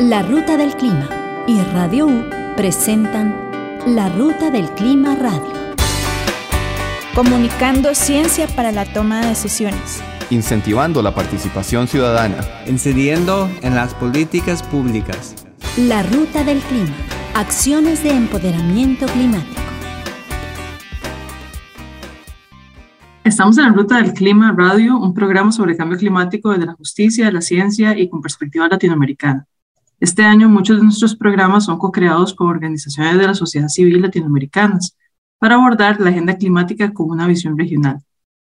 La 0.00 0.20
Ruta 0.20 0.58
del 0.58 0.76
Clima 0.76 1.08
y 1.46 1.58
Radio 1.72 2.06
U 2.06 2.24
presentan 2.54 3.34
La 3.86 4.10
Ruta 4.10 4.50
del 4.50 4.68
Clima 4.72 5.14
Radio. 5.14 5.74
Comunicando 7.14 7.94
ciencia 7.94 8.46
para 8.46 8.72
la 8.72 8.84
toma 8.84 9.22
de 9.22 9.28
decisiones. 9.28 10.02
Incentivando 10.28 11.00
la 11.00 11.14
participación 11.14 11.88
ciudadana. 11.88 12.36
Incidiendo 12.66 13.48
en 13.62 13.74
las 13.74 13.94
políticas 13.94 14.62
públicas. 14.62 15.34
La 15.78 16.02
Ruta 16.02 16.44
del 16.44 16.58
Clima. 16.58 16.94
Acciones 17.34 18.02
de 18.02 18.10
empoderamiento 18.10 19.06
climático. 19.06 19.62
Estamos 23.24 23.56
en 23.56 23.64
la 23.64 23.72
Ruta 23.72 23.96
del 24.02 24.12
Clima 24.12 24.54
Radio, 24.54 24.98
un 24.98 25.14
programa 25.14 25.52
sobre 25.52 25.74
cambio 25.74 25.96
climático 25.96 26.50
desde 26.50 26.66
la 26.66 26.74
justicia, 26.74 27.32
la 27.32 27.40
ciencia 27.40 27.98
y 27.98 28.10
con 28.10 28.20
perspectiva 28.20 28.68
latinoamericana. 28.68 29.46
Este 29.98 30.24
año 30.24 30.50
muchos 30.50 30.76
de 30.76 30.84
nuestros 30.84 31.16
programas 31.16 31.64
son 31.64 31.78
co-creados 31.78 32.34
por 32.34 32.48
organizaciones 32.48 33.16
de 33.16 33.26
la 33.26 33.34
sociedad 33.34 33.68
civil 33.68 34.02
latinoamericanas 34.02 34.94
para 35.38 35.54
abordar 35.54 35.98
la 36.00 36.10
agenda 36.10 36.36
climática 36.36 36.92
con 36.92 37.10
una 37.10 37.26
visión 37.26 37.56
regional. 37.56 38.02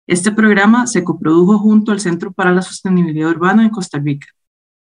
Este 0.06 0.32
programa 0.32 0.86
se 0.86 1.04
coprodujo 1.04 1.58
junto 1.58 1.92
al 1.92 2.00
Centro 2.00 2.32
para 2.32 2.52
la 2.52 2.62
Sostenibilidad 2.62 3.32
Urbana 3.32 3.64
en 3.64 3.70
Costa 3.70 3.98
Rica. 3.98 4.28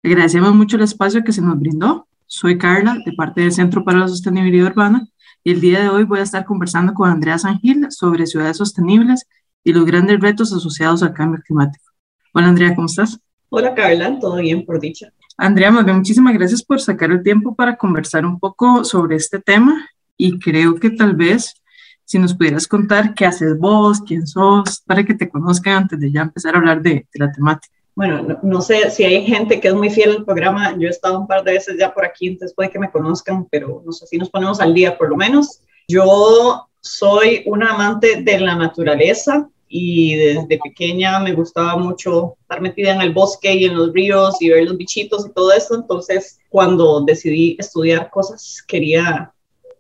Agradecemos 0.04 0.54
mucho 0.54 0.76
el 0.76 0.84
espacio 0.84 1.24
que 1.24 1.32
se 1.32 1.42
nos 1.42 1.58
brindó. 1.58 2.08
Soy 2.28 2.58
Carla, 2.58 2.98
de 3.06 3.14
parte 3.14 3.42
del 3.42 3.54
Centro 3.54 3.86
para 3.86 4.00
la 4.00 4.08
Sostenibilidad 4.10 4.68
Urbana, 4.68 5.08
y 5.44 5.52
el 5.52 5.62
día 5.62 5.82
de 5.82 5.90
hoy 5.90 6.04
voy 6.04 6.20
a 6.20 6.24
estar 6.24 6.44
conversando 6.44 6.94
con 6.94 7.10
Andrea 7.10 7.38
Sangil 7.38 7.88
sobre 7.92 8.26
ciudades 8.26 8.58
sostenibles 8.58 9.26
y 9.64 9.72
los 9.72 9.86
grandes 9.86 10.20
retos 10.20 10.52
asociados 10.52 11.02
al 11.02 11.14
cambio 11.14 11.42
climático. 11.46 11.92
Hola 12.34 12.48
Andrea, 12.48 12.76
¿cómo 12.76 12.88
estás? 12.88 13.22
Hola 13.54 13.76
Carla, 13.76 14.18
todo 14.18 14.38
bien 14.38 14.66
por 14.66 14.80
dicha. 14.80 15.12
Andrea, 15.36 15.72
muchísimas 15.72 16.34
gracias 16.34 16.64
por 16.64 16.80
sacar 16.80 17.12
el 17.12 17.22
tiempo 17.22 17.54
para 17.54 17.76
conversar 17.76 18.26
un 18.26 18.40
poco 18.40 18.86
sobre 18.86 19.18
este 19.18 19.40
tema 19.40 19.90
y 20.16 20.40
creo 20.40 20.76
que 20.76 20.92
tal 20.92 21.18
vez 21.18 21.62
si 22.06 22.18
nos 22.18 22.34
pudieras 22.34 22.66
contar 22.66 23.14
qué 23.14 23.26
haces 23.26 23.60
vos, 23.60 24.00
quién 24.08 24.26
sos, 24.26 24.82
para 24.86 25.04
que 25.04 25.16
te 25.16 25.28
conozcan 25.28 25.84
antes 25.84 26.00
de 26.00 26.14
ya 26.14 26.22
empezar 26.22 26.56
a 26.56 26.60
hablar 26.60 26.82
de, 26.82 27.06
la 27.16 27.30
temática. 27.30 27.76
Bueno, 27.94 28.40
no, 28.42 28.62
sé 28.62 28.90
si 28.90 29.04
hay 29.04 29.26
gente 29.26 29.60
que 29.60 29.68
es 29.68 29.74
muy 29.74 29.90
fiel 29.90 30.12
al 30.12 30.24
programa, 30.24 30.74
yo 30.78 30.88
he 30.88 30.92
estado 30.92 31.20
un 31.20 31.28
par 31.28 31.44
de 31.44 31.52
veces 31.52 31.76
ya 31.78 31.94
por 31.94 32.06
aquí, 32.06 32.30
entonces 32.30 32.56
puede 32.56 32.72
que 32.72 32.80
me 32.80 32.90
conozcan, 32.90 33.46
pero 33.52 33.84
no 33.86 33.92
sé 33.92 34.08
si 34.08 34.18
nos 34.18 34.30
ponemos 34.30 34.62
al 34.62 34.74
día 34.74 34.98
por 34.98 35.10
lo 35.10 35.18
menos. 35.18 35.60
Yo 35.90 36.70
soy 36.80 37.44
una 37.48 37.74
amante 37.74 38.22
de 38.24 38.40
la 38.40 38.56
naturaleza, 38.56 39.50
y 39.72 40.16
desde 40.16 40.60
pequeña 40.60 41.20
me 41.20 41.34
gustaba 41.34 41.78
mucho 41.78 42.36
estar 42.42 42.60
metida 42.60 42.94
en 42.94 43.02
el 43.02 43.14
bosque 43.14 43.54
y 43.54 43.66
en 43.66 43.78
los 43.78 43.94
ríos 43.94 44.42
y 44.42 44.50
ver 44.50 44.66
los 44.66 44.78
bichitos 44.78 45.26
y 45.26 45.32
todo 45.32 45.54
eso. 45.54 45.76
Entonces, 45.76 46.40
cuando 46.50 47.02
decidí 47.02 47.56
estudiar 47.58 48.10
cosas, 48.10 48.62
quería 48.68 49.34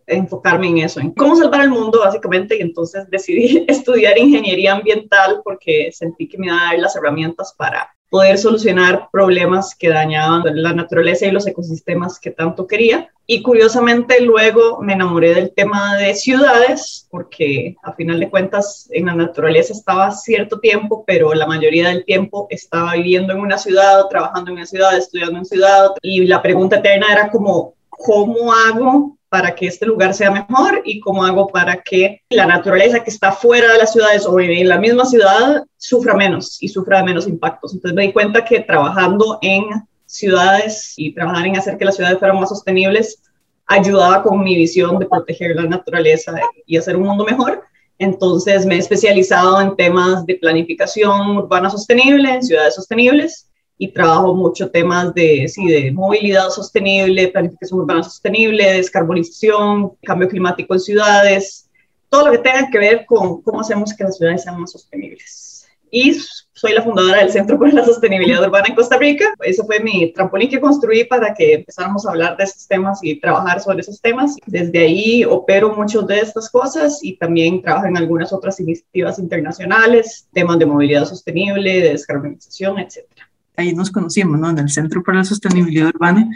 enfocarme 0.07 0.69
en 0.69 0.77
eso, 0.79 0.99
en 0.99 1.11
cómo 1.11 1.35
salvar 1.35 1.61
el 1.61 1.69
mundo 1.69 1.99
básicamente, 1.99 2.57
y 2.57 2.61
entonces 2.61 3.09
decidí 3.09 3.65
estudiar 3.67 4.17
ingeniería 4.17 4.73
ambiental 4.73 5.41
porque 5.43 5.89
sentí 5.91 6.27
que 6.27 6.37
me 6.37 6.47
iba 6.47 6.55
a 6.55 6.71
dar 6.71 6.79
las 6.79 6.95
herramientas 6.95 7.53
para 7.57 7.93
poder 8.11 8.37
solucionar 8.37 9.07
problemas 9.09 9.73
que 9.73 9.87
dañaban 9.87 10.43
la 10.61 10.73
naturaleza 10.73 11.25
y 11.25 11.31
los 11.31 11.47
ecosistemas 11.47 12.19
que 12.19 12.29
tanto 12.29 12.67
quería. 12.67 13.09
Y 13.25 13.41
curiosamente 13.41 14.19
luego 14.19 14.81
me 14.81 14.91
enamoré 14.91 15.33
del 15.33 15.53
tema 15.53 15.95
de 15.95 16.13
ciudades, 16.13 17.07
porque 17.09 17.77
a 17.81 17.93
final 17.93 18.19
de 18.19 18.29
cuentas 18.29 18.89
en 18.91 19.05
la 19.05 19.15
naturaleza 19.15 19.71
estaba 19.71 20.11
cierto 20.11 20.59
tiempo, 20.59 21.05
pero 21.07 21.33
la 21.33 21.47
mayoría 21.47 21.87
del 21.87 22.03
tiempo 22.03 22.47
estaba 22.49 22.95
viviendo 22.95 23.31
en 23.31 23.39
una 23.39 23.57
ciudad, 23.57 24.05
trabajando 24.09 24.51
en 24.51 24.57
una 24.57 24.65
ciudad, 24.65 24.97
estudiando 24.97 25.37
en 25.39 25.45
ciudad. 25.45 25.91
Y 26.01 26.25
la 26.25 26.41
pregunta 26.41 26.79
eterna 26.79 27.07
era 27.13 27.31
como, 27.31 27.75
¿cómo 27.89 28.51
hago 28.51 29.17
para 29.31 29.55
que 29.55 29.65
este 29.65 29.85
lugar 29.85 30.13
sea 30.13 30.29
mejor 30.29 30.81
y 30.83 30.99
cómo 30.99 31.23
hago 31.23 31.47
para 31.47 31.81
que 31.81 32.21
la 32.31 32.45
naturaleza 32.45 33.01
que 33.01 33.09
está 33.09 33.31
fuera 33.31 33.71
de 33.71 33.77
las 33.77 33.93
ciudades 33.93 34.25
o 34.25 34.37
en 34.41 34.67
la 34.67 34.77
misma 34.77 35.05
ciudad 35.05 35.63
sufra 35.77 36.13
menos 36.15 36.61
y 36.61 36.67
sufra 36.67 37.01
menos 37.01 37.29
impactos. 37.29 37.73
Entonces 37.73 37.95
me 37.95 38.07
di 38.07 38.11
cuenta 38.11 38.43
que 38.43 38.59
trabajando 38.59 39.39
en 39.41 39.63
ciudades 40.05 40.95
y 40.97 41.13
trabajar 41.13 41.47
en 41.47 41.55
hacer 41.55 41.77
que 41.77 41.85
las 41.85 41.95
ciudades 41.95 42.19
fueran 42.19 42.41
más 42.41 42.49
sostenibles 42.49 43.23
ayudaba 43.67 44.21
con 44.21 44.43
mi 44.43 44.53
visión 44.53 44.99
de 44.99 45.05
proteger 45.05 45.55
la 45.55 45.63
naturaleza 45.63 46.37
y 46.65 46.75
hacer 46.75 46.97
un 46.97 47.03
mundo 47.07 47.23
mejor. 47.23 47.63
Entonces 47.99 48.65
me 48.65 48.75
he 48.75 48.79
especializado 48.79 49.61
en 49.61 49.77
temas 49.77 50.25
de 50.25 50.35
planificación 50.35 51.37
urbana 51.37 51.69
sostenible, 51.69 52.33
en 52.33 52.43
ciudades 52.43 52.75
sostenibles 52.75 53.49
y 53.81 53.87
trabajo 53.87 54.35
mucho 54.35 54.69
temas 54.69 55.11
de, 55.15 55.47
sí, 55.47 55.65
de 55.65 55.91
movilidad 55.91 56.49
sostenible, 56.49 57.29
planificación 57.29 57.79
urbana 57.79 58.03
sostenible, 58.03 58.73
descarbonización, 58.73 59.93
cambio 60.03 60.29
climático 60.29 60.75
en 60.75 60.79
ciudades, 60.79 61.67
todo 62.07 62.27
lo 62.27 62.31
que 62.33 62.37
tenga 62.37 62.69
que 62.69 62.77
ver 62.77 63.05
con 63.07 63.41
cómo 63.41 63.61
hacemos 63.61 63.95
que 63.95 64.03
las 64.03 64.17
ciudades 64.17 64.43
sean 64.43 64.61
más 64.61 64.73
sostenibles. 64.73 65.67
Y 65.89 66.13
soy 66.13 66.73
la 66.73 66.83
fundadora 66.83 67.21
del 67.21 67.31
Centro 67.31 67.57
para 67.57 67.73
la 67.73 67.83
Sostenibilidad 67.83 68.43
Urbana 68.43 68.67
en 68.67 68.75
Costa 68.75 68.99
Rica. 68.99 69.33
Ese 69.41 69.63
fue 69.63 69.79
mi 69.79 70.13
trampolín 70.13 70.51
que 70.51 70.61
construí 70.61 71.05
para 71.05 71.33
que 71.33 71.55
empezáramos 71.55 72.05
a 72.05 72.11
hablar 72.11 72.37
de 72.37 72.43
estos 72.43 72.67
temas 72.67 72.99
y 73.01 73.19
trabajar 73.19 73.61
sobre 73.61 73.79
esos 73.79 73.99
temas. 73.99 74.35
Desde 74.45 74.77
ahí 74.77 75.25
opero 75.25 75.75
muchas 75.75 76.05
de 76.05 76.19
estas 76.19 76.51
cosas 76.51 76.99
y 77.01 77.17
también 77.17 77.63
trabajo 77.63 77.87
en 77.87 77.97
algunas 77.97 78.31
otras 78.31 78.59
iniciativas 78.59 79.17
internacionales, 79.17 80.27
temas 80.31 80.59
de 80.59 80.67
movilidad 80.67 81.05
sostenible, 81.05 81.81
de 81.81 81.89
descarbonización, 81.89 82.77
etcétera 82.77 83.30
ahí 83.57 83.73
nos 83.73 83.91
conocimos, 83.91 84.39
¿no? 84.39 84.49
En 84.49 84.59
el 84.59 84.69
Centro 84.69 85.03
para 85.03 85.19
la 85.19 85.25
Sostenibilidad 85.25 85.89
Urbana. 85.89 86.29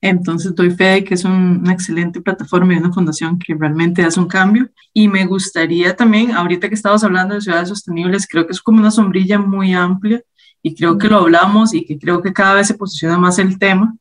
Entonces 0.00 0.54
doy 0.54 0.72
fe 0.72 0.84
de 0.84 1.04
que 1.04 1.14
es 1.14 1.24
una 1.24 1.72
excelente 1.72 2.20
plataforma 2.20 2.74
y 2.74 2.78
una 2.78 2.92
fundación 2.92 3.38
que 3.38 3.54
realmente 3.54 4.02
hace 4.02 4.18
un 4.18 4.26
cambio. 4.26 4.68
Y 4.92 5.06
me 5.06 5.24
gustaría 5.26 5.94
también, 5.94 6.32
ahorita 6.32 6.68
que 6.68 6.74
estamos 6.74 7.04
hablando 7.04 7.34
de 7.34 7.40
ciudades 7.40 7.68
sostenibles, 7.68 8.26
creo 8.26 8.46
que 8.46 8.52
es 8.52 8.60
como 8.60 8.80
una 8.80 8.90
sombrilla 8.90 9.38
muy 9.38 9.72
amplia 9.74 10.20
y 10.60 10.74
creo 10.74 10.98
que 10.98 11.08
lo 11.08 11.18
hablamos 11.18 11.72
y 11.72 11.84
que 11.84 11.98
creo 11.98 12.20
que 12.20 12.32
cada 12.32 12.54
vez 12.54 12.66
se 12.66 12.74
posiciona 12.74 13.16
más 13.18 13.38
el 13.38 13.58
tema, 13.58 13.96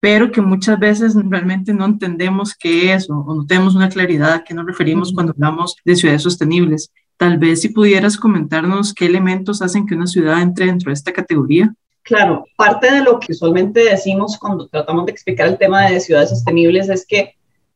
pero 0.00 0.30
que 0.32 0.40
muchas 0.40 0.78
veces 0.78 1.14
realmente 1.14 1.72
no 1.72 1.84
entendemos 1.84 2.54
qué 2.54 2.92
es 2.92 3.08
o, 3.08 3.24
no 3.34 3.46
tenemos 3.46 3.74
una 3.74 3.88
claridad 3.88 4.32
a 4.32 4.44
qué 4.44 4.54
nos 4.54 4.66
referimos 4.66 5.12
cuando 5.12 5.32
hablamos 5.32 5.76
de 5.84 5.96
ciudades 5.96 6.22
sostenibles. 6.22 6.92
Tal 7.16 7.38
vez 7.38 7.62
si 7.62 7.70
pudieras 7.70 8.16
comentarnos 8.16 8.92
qué 8.94 9.06
elementos 9.06 9.62
hacen 9.62 9.86
que 9.86 9.94
una 9.94 10.06
ciudad 10.06 10.42
entre 10.42 10.66
dentro 10.66 10.90
de 10.90 10.94
esta 10.94 11.12
categoría. 11.12 11.74
Claro, 12.06 12.46
parte 12.56 12.88
de 12.88 13.02
lo 13.02 13.18
que 13.18 13.32
usualmente 13.32 13.80
decimos 13.80 14.38
cuando 14.38 14.68
tratamos 14.68 15.06
de 15.06 15.10
explicar 15.10 15.48
el 15.48 15.58
tema 15.58 15.90
de 15.90 15.98
ciudades 15.98 16.30
sostenibles 16.30 16.88
es 16.88 17.04
que 17.04 17.34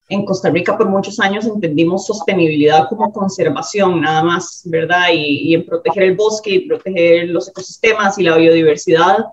en 0.09 0.25
Costa 0.25 0.51
Rica 0.51 0.79
por 0.79 0.89
muchos 0.89 1.19
años 1.19 1.47
entendimos 1.47 2.07
sostenibilidad 2.07 2.89
como 2.89 3.13
conservación 3.13 4.01
nada 4.01 4.23
más, 4.23 4.63
¿verdad? 4.67 5.07
Y, 5.13 5.53
en 5.53 5.67
proteger 5.67 6.05
el 6.05 6.15
bosque 6.15 6.51
y 6.51 6.69
proteger 6.69 7.29
los 7.29 7.49
ecosistemas 7.49 8.21
y 8.21 8.23
la 8.23 8.37
biodiversidad, 8.37 9.27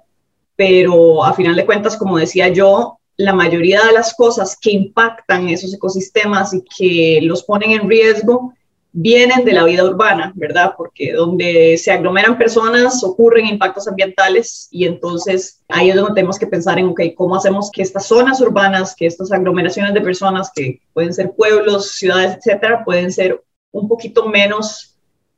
pero 0.56 1.24
a 1.24 1.31
final 1.36 1.56
de 1.56 1.68
cuentas, 1.68 1.96
como 1.96 2.18
decía 2.18 2.47
yo, 2.47 2.97
la 3.18 3.34
mayoría 3.34 3.86
de 3.86 3.94
las 3.94 4.16
cosas 4.16 4.57
que 4.59 4.72
impactan 4.72 5.47
esos 5.47 5.75
ecosistemas 5.75 6.56
y 6.56 6.63
que 6.75 7.19
los 7.22 7.44
ponen 7.44 7.69
en 7.69 7.88
riesgo 7.88 8.56
vienen 9.00 9.46
de 9.46 9.53
la 9.53 9.63
vida 9.63 9.84
urbana, 9.84 10.34
¿verdad? 10.35 10.74
Porque 10.75 11.13
donde 11.13 11.78
se 11.78 11.91
aglomeran 11.91 12.35
personas 12.35 13.03
ocurren 13.03 13.46
impactos 13.46 13.88
ambientales 13.88 14.68
y 14.72 14.88
entonces 14.88 15.62
ahí 15.68 15.91
es 15.91 15.96
donde 15.96 16.16
tenemos 16.16 16.40
que 16.40 16.47
pensar 16.47 16.80
en, 16.80 16.88
ok, 16.88 17.02
¿cómo 17.16 17.36
hacemos 17.36 17.69
que 17.69 17.84
estas 17.84 18.07
zonas 18.07 18.41
urbanas, 18.41 18.96
que 18.96 19.06
estas 19.06 19.31
aglomeraciones 19.31 19.94
de 19.94 20.02
personas, 20.02 20.52
que 20.52 20.81
pueden 20.94 21.13
ser 21.13 21.31
pueblos, 21.34 21.91
ciudades, 21.91 22.38
etcétera, 22.38 22.84
pueden 22.84 23.12
ser 23.12 23.40
un 23.72 23.88
poquito 23.88 24.30
menos 24.30 24.96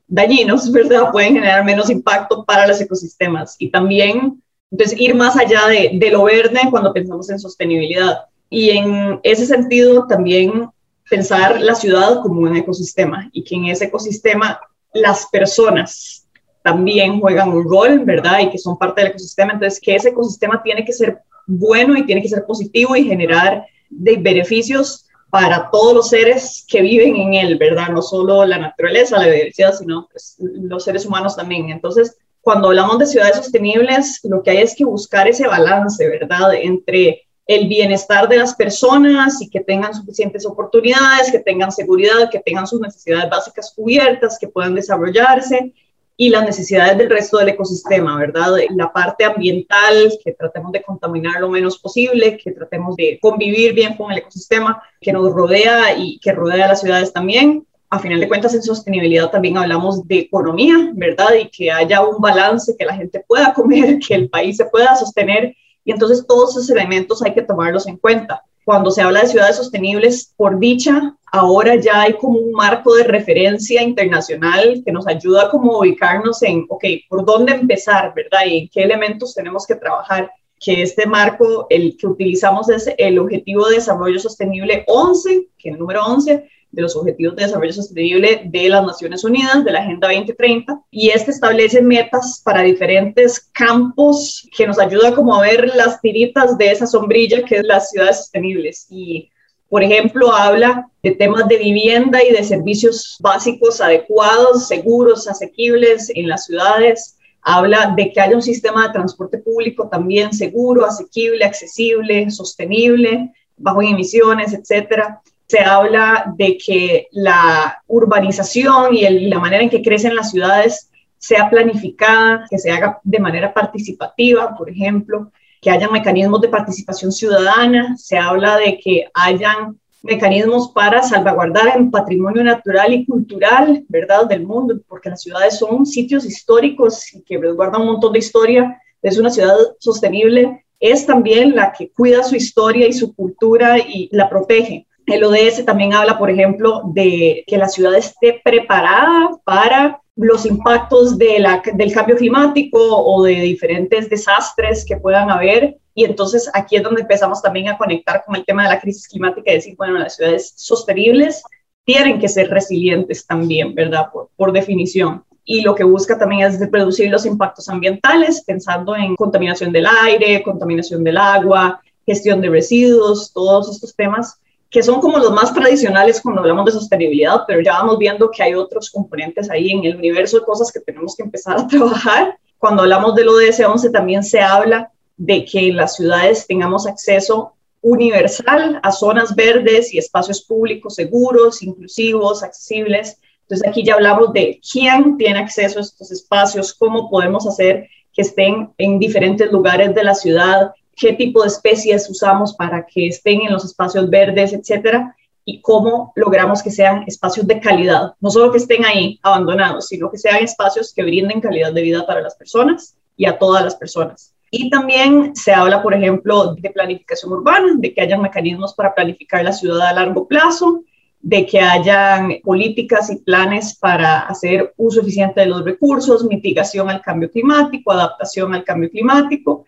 dañinos, 0.08 0.72
¿verdad? 0.72 1.12
Pueden 1.12 1.34
generar 1.34 1.66
menos 1.66 1.90
impacto 1.90 2.46
para 2.46 2.66
los 2.66 2.80
ecosistemas 2.80 3.58
y 3.59 3.69
también, 3.72 4.42
entonces, 4.72 4.98
ir 4.98 5.16
más 5.16 5.36
allá 5.36 5.68
de, 5.68 5.92
de 5.96 6.12
lo 6.12 6.24
verde 6.24 6.62
cuando 6.69 6.94
pensamos 6.94 7.30
en 7.30 7.39
sostenibilidad. 7.39 8.19
Y 8.50 8.69
en 8.69 9.19
ese 9.24 9.45
sentido 9.45 10.07
también 10.07 10.69
pensar 11.09 11.59
la 11.59 11.75
ciudad 11.75 12.21
como 12.21 12.41
un 12.41 12.56
ecosistema 12.56 13.29
y 13.33 13.44
que 13.44 13.56
en 13.56 13.65
ese 13.65 13.85
ecosistema 13.85 14.59
las 14.94 15.27
personas 15.27 16.27
también 16.63 17.19
juegan 17.19 17.50
un 17.50 17.69
rol, 17.69 18.00
¿verdad? 18.06 18.39
Y 18.39 18.50
que 18.50 18.57
son 18.57 18.77
parte 18.77 19.01
del 19.01 19.11
ecosistema. 19.11 19.53
Entonces, 19.53 19.79
que 19.79 19.95
ese 19.95 20.09
ecosistema 20.09 20.61
tiene 20.61 20.85
que 20.85 20.94
ser 20.94 21.19
bueno 21.47 21.97
y 21.97 22.06
tiene 22.06 22.21
que 22.21 22.29
ser 22.29 22.45
positivo 22.45 22.95
y 22.95 23.06
generar 23.06 23.65
de 23.89 24.17
beneficios 24.17 25.07
para 25.29 25.69
todos 25.71 25.94
los 25.94 26.09
seres 26.09 26.65
que 26.67 26.81
viven 26.81 27.15
en 27.15 27.33
él, 27.35 27.57
¿verdad? 27.57 27.89
No 27.89 28.01
solo 28.01 28.45
la 28.45 28.57
naturaleza, 28.57 29.17
la 29.17 29.25
biodiversidad, 29.25 29.73
sino 29.73 30.07
pues, 30.11 30.38
los 30.39 30.83
seres 30.83 31.06
humanos 31.06 31.35
también. 31.35 31.69
Entonces, 31.69 32.17
cuando 32.41 32.69
hablamos 32.69 33.00
de 33.00 33.06
ciudades 33.06 33.38
sostenibles, 33.38 34.19
lo 34.23 34.41
que 34.41 34.51
hay 34.51 34.57
es 34.59 34.75
que 34.75 34.85
buscar 34.85 35.27
ese 35.27 35.47
balance, 35.47 36.07
¿verdad? 36.07 36.53
Entre 36.56 37.27
el 37.50 37.68
bienestar 37.68 38.30
de 38.30 38.38
las 38.38 38.54
personas 38.54 39.42
y 39.42 39.50
que 39.50 39.62
tengan 39.62 39.92
suficientes 39.92 40.46
oportunidades, 40.46 41.31
que 41.31 41.40
tengan 41.40 41.72
seguridad, 41.72 42.30
que 42.31 42.38
tengan 42.38 42.68
sus 42.68 42.80
necesidades 42.80 43.28
básicas 43.28 43.74
cubiertas, 43.75 44.38
que 44.40 44.48
puedan 44.48 44.75
desarrollarse 44.75 45.74
y 46.16 46.30
las 46.30 46.46
necesidades 46.46 46.96
del 47.00 47.10
resto 47.10 47.40
del 47.40 47.50
ecosistema, 47.50 48.19
¿verdad? 48.19 48.51
La 48.75 48.94
parte 48.94 49.25
ambiental, 49.25 50.13
que 50.24 50.34
tratemos 50.34 50.72
de 50.74 50.84
contaminar 50.84 51.42
lo 51.42 51.50
menos 51.50 51.80
posible, 51.80 52.38
que 52.38 52.51
tratemos 52.51 52.96
de 52.96 53.18
convivir 53.19 53.74
bien 53.74 53.98
con 53.98 54.12
el 54.12 54.19
ecosistema 54.19 54.84
que 55.02 55.12
nos 55.12 55.34
rodea 55.34 55.98
y 55.98 56.19
que 56.19 56.34
rodea 56.34 56.66
a 56.66 56.68
las 56.68 56.81
ciudades 56.81 57.12
también. 57.12 57.66
A 57.90 57.98
final 57.98 58.19
de 58.19 58.28
cuentas, 58.28 58.54
en 58.54 58.62
sostenibilidad 58.62 59.31
también 59.31 59.57
hablamos 59.57 60.07
de 60.07 60.19
economía, 60.19 60.92
¿verdad? 60.94 61.34
Y 61.34 61.50
que 61.50 61.72
haya 61.72 62.06
un 62.06 62.22
balance, 62.22 62.75
que 62.78 62.86
la 62.86 62.94
gente 62.94 63.25
pueda 63.28 63.56
comer, 63.56 63.98
que 64.07 64.13
el 64.13 64.30
país 64.30 64.57
se 64.57 64.66
pueda 64.66 64.95
sostener. 64.95 65.56
Y 65.84 65.92
entonces 65.92 66.26
todos 66.28 66.52
esos 66.52 66.70
elementos 66.70 67.22
hay 67.24 67.34
que 67.34 67.42
tomarlos 67.42 67.88
en 67.88 67.98
cuenta 67.98 68.44
cuando 68.70 68.92
se 68.92 69.02
habla 69.02 69.22
de 69.22 69.30
ciudades 69.30 69.56
sostenibles, 69.56 70.31
por 70.38 70.60
dicha, 70.60 71.16
ahora 71.31 71.78
ya 71.78 72.04
hay 72.04 72.14
como 72.14 72.38
un 72.38 72.52
marco 72.52 72.94
de 72.94 73.04
referencia 73.04 73.81
internacional 73.81 74.84
que 74.86 74.92
nos 74.92 75.08
ayuda 75.08 75.50
como 75.50 75.74
a 75.74 75.80
ubicarnos 75.80 76.44
en, 76.44 76.68
ok, 76.70 76.84
por 77.10 77.26
dónde 77.26 77.54
empezar, 77.54 78.14
¿verdad? 78.14 78.46
Y 78.46 78.58
en 78.60 78.70
qué 78.70 78.84
elementos 78.84 79.34
tenemos 79.34 79.66
que 79.66 79.74
trabajar. 79.74 80.31
Que 80.60 80.84
este 80.84 81.08
marco, 81.08 81.66
el 81.72 81.98
que 81.98 82.06
utilizamos 82.06 82.70
es 82.70 82.94
el 83.00 83.18
Objetivo 83.18 83.68
de 83.68 83.78
Desarrollo 83.78 84.20
Sostenible 84.20 84.84
11, 84.86 85.48
que 85.58 85.70
el 85.70 85.80
número 85.80 86.06
11, 86.06 86.48
de 86.71 86.81
los 86.81 86.95
Objetivos 86.95 87.36
de 87.36 87.44
Desarrollo 87.44 87.74
Sostenible 87.74 88.44
de 88.45 88.69
las 88.69 88.86
Naciones 88.86 89.24
Unidas, 89.24 89.63
de 89.66 89.71
la 89.71 89.80
Agenda 89.80 90.07
2030, 90.07 90.81
y 90.92 91.10
este 91.10 91.31
establece 91.31 91.81
metas 91.81 92.42
para 92.44 92.62
diferentes 92.62 93.39
campos 93.51 94.48
que 94.56 94.68
nos 94.68 94.80
ayuda 94.80 95.16
como 95.16 95.36
a 95.36 95.42
ver 95.42 95.75
las 95.75 96.00
tiritas 96.01 96.57
de 96.57 96.71
esa 96.71 96.86
sombrilla 96.86 97.44
que 97.44 97.57
es 97.57 97.63
las 97.63 97.89
ciudades 97.89 98.18
sostenibles. 98.18 98.86
Y, 98.89 99.30
por 99.68 99.83
ejemplo, 99.83 100.31
habla 100.31 100.89
de 101.01 101.12
temas 101.12 101.48
de 101.48 101.57
vivienda 101.57 102.24
y 102.24 102.31
de 102.31 102.44
servicios 102.44 103.18
básicos 103.19 103.81
adecuados, 103.81 104.68
seguros, 104.68 105.27
asequibles 105.27 106.12
en 106.13 106.27
las 106.27 106.45
ciudades. 106.45 107.18
Habla 107.42 107.94
de 107.95 108.12
que 108.12 108.21
haya 108.21 108.36
un 108.36 108.42
sistema 108.42 108.88
de 108.88 108.94
transporte 108.94 109.39
público 109.39 109.88
también 109.89 110.33
seguro, 110.33 110.86
asequible, 110.86 111.45
accesible, 111.45 112.30
sostenible, 112.30 113.31
bajo 113.57 113.81
emisiones, 113.81 114.54
etcétera 114.54 115.21
se 115.50 115.62
habla 115.62 116.31
de 116.38 116.57
que 116.63 117.07
la 117.12 117.81
urbanización 117.88 118.94
y, 118.94 119.28
la 119.28 119.40
manera 119.40 119.63
en 119.63 119.69
que 119.69 119.81
crecen 119.81 120.16
las 120.16 120.30
ciudades 120.30 120.92
sea 121.18 121.50
planificada, 121.50 122.46
que 122.48 122.60
se 122.60 122.72
haga 122.72 123.00
de 123.04 123.19
manera 123.19 123.51
participativa, 123.51 124.56
por 124.56 124.69
ejemplo, 124.69 125.31
que 125.60 125.72
haya 125.72 125.90
mecanismos 125.90 126.40
de 126.42 126.50
participación 126.50 127.12
ciudadana, 127.12 127.98
se 127.98 128.18
habla 128.18 128.57
de 128.57 128.80
que 128.80 129.10
hayan 129.16 129.80
mecanismos 130.04 130.69
para 130.69 131.01
salvaguardar 131.01 131.78
el 131.78 131.90
patrimonio 131.90 132.44
natural 132.44 132.94
y 132.94 133.06
cultural, 133.07 133.84
¿verdad?, 133.90 134.28
del 134.28 134.45
mundo, 134.45 134.80
porque 134.88 135.10
las 135.10 135.24
ciudades 135.24 135.57
son 135.57 135.84
sitios 135.86 136.25
históricos 136.25 137.12
y 137.12 137.24
que 137.24 137.40
resguardan 137.40 137.81
un 137.81 137.88
montón 137.88 138.13
de 138.13 138.19
historia. 138.19 138.80
Es 139.02 139.18
una 139.18 139.31
ciudad 139.31 139.56
sostenible, 139.80 140.63
es 140.80 141.07
también 141.07 141.56
la 141.56 141.74
que 141.74 141.92
cuida 141.92 142.24
su 142.24 142.36
historia 142.36 142.88
y 142.88 142.94
su 142.94 143.16
cultura 143.16 143.80
y 143.80 144.10
la 144.12 144.30
protege. 144.30 144.86
El 145.11 145.23
ODS 145.23 145.65
también 145.65 145.94
habla, 145.94 146.17
por 146.17 146.29
ejemplo, 146.29 146.83
de 146.94 147.44
que 147.47 147.57
la 147.57 147.67
ciudad 147.67 147.95
esté 147.95 148.41
preparada 148.44 149.31
para 149.44 150.01
los 150.15 150.45
impactos 150.45 151.17
del 151.17 151.45
cambio 151.94 152.17
climático 152.17 152.77
o 152.79 153.23
de 153.23 153.35
diferentes 153.35 154.09
desastres 154.09 154.85
que 154.85 154.97
puedan 154.97 155.31
haber. 155.31 155.77
Y 155.95 156.03
entonces 156.06 156.50
aquí 156.53 156.75
es 156.75 156.83
donde 156.83 157.01
empezamos 157.01 157.41
también 157.41 157.69
a 157.69 157.77
conectar 157.77 158.23
con 158.25 158.35
el 158.35 158.45
tema 158.45 158.63
de 158.63 158.69
la 158.69 158.79
crisis 158.79 159.07
climática 159.07 159.51
y 159.51 159.56
decir, 159.56 159.75
bueno, 159.77 159.97
las 159.97 160.15
ciudades 160.15 160.53
sostenibles 160.56 161.41
tienen 161.85 162.19
que 162.19 162.27
ser 162.27 162.50
resilientes 162.50 163.25
también, 163.25 163.73
¿verdad? 163.73 164.09
Por 164.35 164.51
definición. 164.51 165.23
Y 165.44 165.61
lo 165.61 165.73
que 165.73 165.83
busca 165.83 166.19
también 166.19 166.47
es 166.47 166.59
reducir 166.59 167.09
los 167.09 167.25
impactos 167.25 167.67
ambientales, 167.69 168.44
pensando 168.45 168.95
en 168.95 169.15
contaminación 169.15 169.71
del 169.71 169.88
aire, 170.03 170.44
contaminación 170.44 171.03
del 171.03 171.17
agua, 171.17 171.81
gestión 172.06 172.41
de 172.41 172.50
residuos, 172.50 173.33
todos 173.33 173.71
estos 173.71 173.95
temas 173.95 174.39
que 174.69 174.83
son 174.83 175.01
como 175.01 175.18
los 175.18 175.31
más 175.31 175.54
tradicionales 175.54 176.21
cuando 176.21 176.42
hablamos 176.42 176.66
de 176.66 176.71
sostenibilidad, 176.74 177.42
pero 177.48 177.62
ya 177.62 177.74
vamos 177.74 177.98
viendo 177.98 178.30
que 178.30 178.44
hay 178.44 178.54
otros 178.54 178.92
componentes 178.92 179.50
ahí 179.50 179.71
en 179.71 179.83
el 179.83 179.95
universo 179.95 180.39
de 180.39 180.45
cosas 180.45 180.71
que 180.71 180.80
tenemos 180.80 181.16
que 181.16 181.24
empezar 181.24 181.57
a 181.60 181.68
trabajar. 181.68 182.38
Cuando 182.57 182.83
hablamos 182.83 183.16
del 183.16 183.30
ODS 183.30 183.62
11 183.62 183.89
también 183.89 184.24
se 184.24 184.42
habla 184.42 184.92
de 185.18 185.44
que 185.45 185.68
en 185.68 185.75
las 185.75 185.95
ciudades 185.95 186.45
tengamos 186.48 186.86
acceso 186.86 187.54
universal 187.81 188.80
a 188.83 188.92
zonas 188.92 189.36
verdes 189.36 189.94
y 189.94 189.98
espacios 189.98 190.42
públicos 190.44 190.95
seguros, 190.95 191.63
inclusivos, 191.63 192.44
accesibles. 192.44 193.18
Entonces 193.42 193.68
aquí 193.68 193.83
ya 193.83 193.95
hablamos 193.95 194.33
de 194.33 194.60
quién 194.71 195.18
tiene 195.18 195.39
acceso 195.39 195.80
a 195.80 195.81
estos 195.81 196.12
espacios, 196.12 196.74
cómo 196.74 197.10
podemos 197.10 197.48
hacer 197.48 197.88
que 198.13 198.21
estén 198.21 198.71
en 198.77 199.00
diferentes 199.00 199.51
lugares 199.51 199.95
de 199.95 200.04
la 200.04 200.13
ciudad, 200.13 200.71
qué 201.00 201.13
tipo 201.13 201.42
de 201.42 201.48
especies 201.48 202.10
usamos 202.10 202.54
para 202.54 202.86
que 202.86 203.07
estén 203.07 203.42
en 203.42 203.54
los 203.54 203.63
espacios 203.63 204.10
verdes, 204.10 204.54
etcétera, 204.54 205.16
y 205.46 205.62
cómo 205.62 206.12
logramos 206.16 206.62
que 206.62 206.69
sean 206.69 207.04
espacios 207.07 207.48
de 207.48 207.60
calidad, 207.60 208.13
no 208.19 208.30
solo 208.30 208.51
que 208.51 208.57
estén 208.57 208.86
ahí 208.86 209.19
abandonados, 209.24 209.88
sino 209.88 210.12
que 210.12 210.18
sean 210.18 210.44
espacios 210.44 210.94
que 210.94 211.04
brinden 211.04 211.42
calidad 211.42 211.74
de 211.74 211.81
vida 211.81 212.06
para 212.06 212.22
las 212.22 212.36
personas 212.36 212.96
y 213.18 213.25
a 213.25 213.40
todas 213.40 213.63
las 213.63 213.75
personas. 213.75 214.36
Y 214.51 214.69
también 214.69 215.36
se 215.36 215.54
habla, 215.54 215.81
por 215.81 215.94
ejemplo, 215.94 216.56
de 216.56 216.69
planificación 216.69 217.31
urbana, 217.31 217.74
de 217.78 217.94
que 217.94 218.02
hayan 218.02 218.22
mecanismos 218.22 218.74
para 218.74 218.94
planificar 218.94 219.44
la 219.44 219.54
ciudad 219.54 219.88
a 219.88 219.94
largo 219.94 220.28
plazo, 220.28 220.84
de 221.22 221.45
que 221.45 221.60
hayan 221.60 222.36
políticas 222.44 223.10
y 223.10 223.18
planes 223.18 223.78
para 223.78 224.22
hacer 224.22 224.74
uso 224.78 225.02
eficiente 225.02 225.42
de 225.42 225.48
los 225.48 225.63
recursos, 225.63 226.25
mitigación 226.25 226.90
al 226.90 227.02
cambio 227.02 227.30
climático, 227.31 227.92
adaptación 227.92 228.54
al 228.54 228.63
cambio 228.63 228.90
climático 228.90 229.66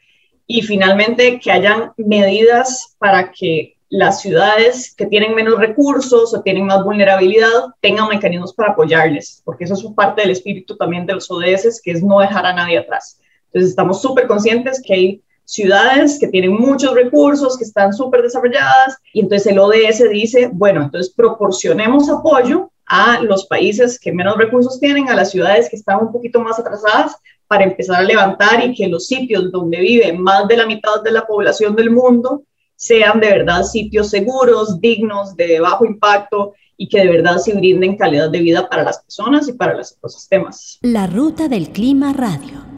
y 0.57 0.61
finalmente 0.63 1.39
que 1.39 1.49
hayan 1.49 1.93
medidas 1.95 2.95
para 2.97 3.31
que 3.31 3.77
las 3.87 4.21
ciudades 4.21 4.93
que 4.93 5.05
tienen 5.05 5.33
menos 5.33 5.57
recursos 5.57 6.33
o 6.33 6.41
tienen 6.41 6.65
más 6.65 6.83
vulnerabilidad 6.83 7.49
tengan 7.79 8.09
mecanismos 8.09 8.53
para 8.53 8.71
apoyarles, 8.71 9.41
porque 9.45 9.63
eso 9.63 9.75
es 9.75 9.83
parte 9.95 10.21
del 10.21 10.31
espíritu 10.31 10.75
también 10.75 11.05
de 11.05 11.13
los 11.13 11.31
ODS, 11.31 11.81
que 11.81 11.91
es 11.91 12.03
no 12.03 12.19
dejar 12.19 12.45
a 12.45 12.53
nadie 12.53 12.77
atrás. 12.77 13.17
Entonces 13.45 13.69
estamos 13.69 14.01
súper 14.01 14.27
conscientes 14.27 14.81
que 14.85 14.93
hay 14.93 15.21
ciudades 15.45 16.19
que 16.19 16.27
tienen 16.27 16.53
muchos 16.53 16.93
recursos, 16.93 17.57
que 17.57 17.63
están 17.63 17.93
súper 17.93 18.21
desarrolladas, 18.21 18.97
y 19.13 19.21
entonces 19.21 19.53
el 19.53 19.59
ODS 19.59 20.09
dice, 20.11 20.49
bueno, 20.51 20.83
entonces 20.83 21.13
proporcionemos 21.13 22.09
apoyo 22.09 22.71
a 22.85 23.21
los 23.21 23.45
países 23.45 23.97
que 23.97 24.11
menos 24.11 24.35
recursos 24.35 24.81
tienen, 24.81 25.07
a 25.07 25.15
las 25.15 25.31
ciudades 25.31 25.69
que 25.69 25.77
están 25.77 26.01
un 26.01 26.11
poquito 26.11 26.41
más 26.41 26.59
atrasadas, 26.59 27.15
para 27.51 27.65
empezar 27.65 27.97
a 27.97 28.03
levantar 28.03 28.63
y 28.63 28.73
que 28.73 28.87
los 28.87 29.07
sitios 29.07 29.51
donde 29.51 29.81
vive 29.81 30.13
más 30.13 30.47
de 30.47 30.55
la 30.55 30.65
mitad 30.65 31.03
de 31.03 31.11
la 31.11 31.27
población 31.27 31.75
del 31.75 31.89
mundo 31.89 32.43
sean 32.77 33.19
de 33.19 33.27
verdad 33.27 33.63
sitios 33.63 34.09
seguros, 34.09 34.79
dignos, 34.79 35.35
de 35.35 35.59
bajo 35.59 35.83
impacto 35.83 36.53
y 36.77 36.87
que 36.87 36.99
de 36.99 37.09
verdad 37.09 37.39
se 37.39 37.53
brinden 37.53 37.97
calidad 37.97 38.29
de 38.29 38.39
vida 38.39 38.69
para 38.69 38.83
las 38.83 39.03
personas 39.03 39.49
y 39.49 39.51
para 39.51 39.75
los 39.75 39.91
ecosistemas. 39.91 40.79
La 40.81 41.07
Ruta 41.07 41.49
del 41.49 41.73
Clima 41.73 42.13
Radio 42.13 42.70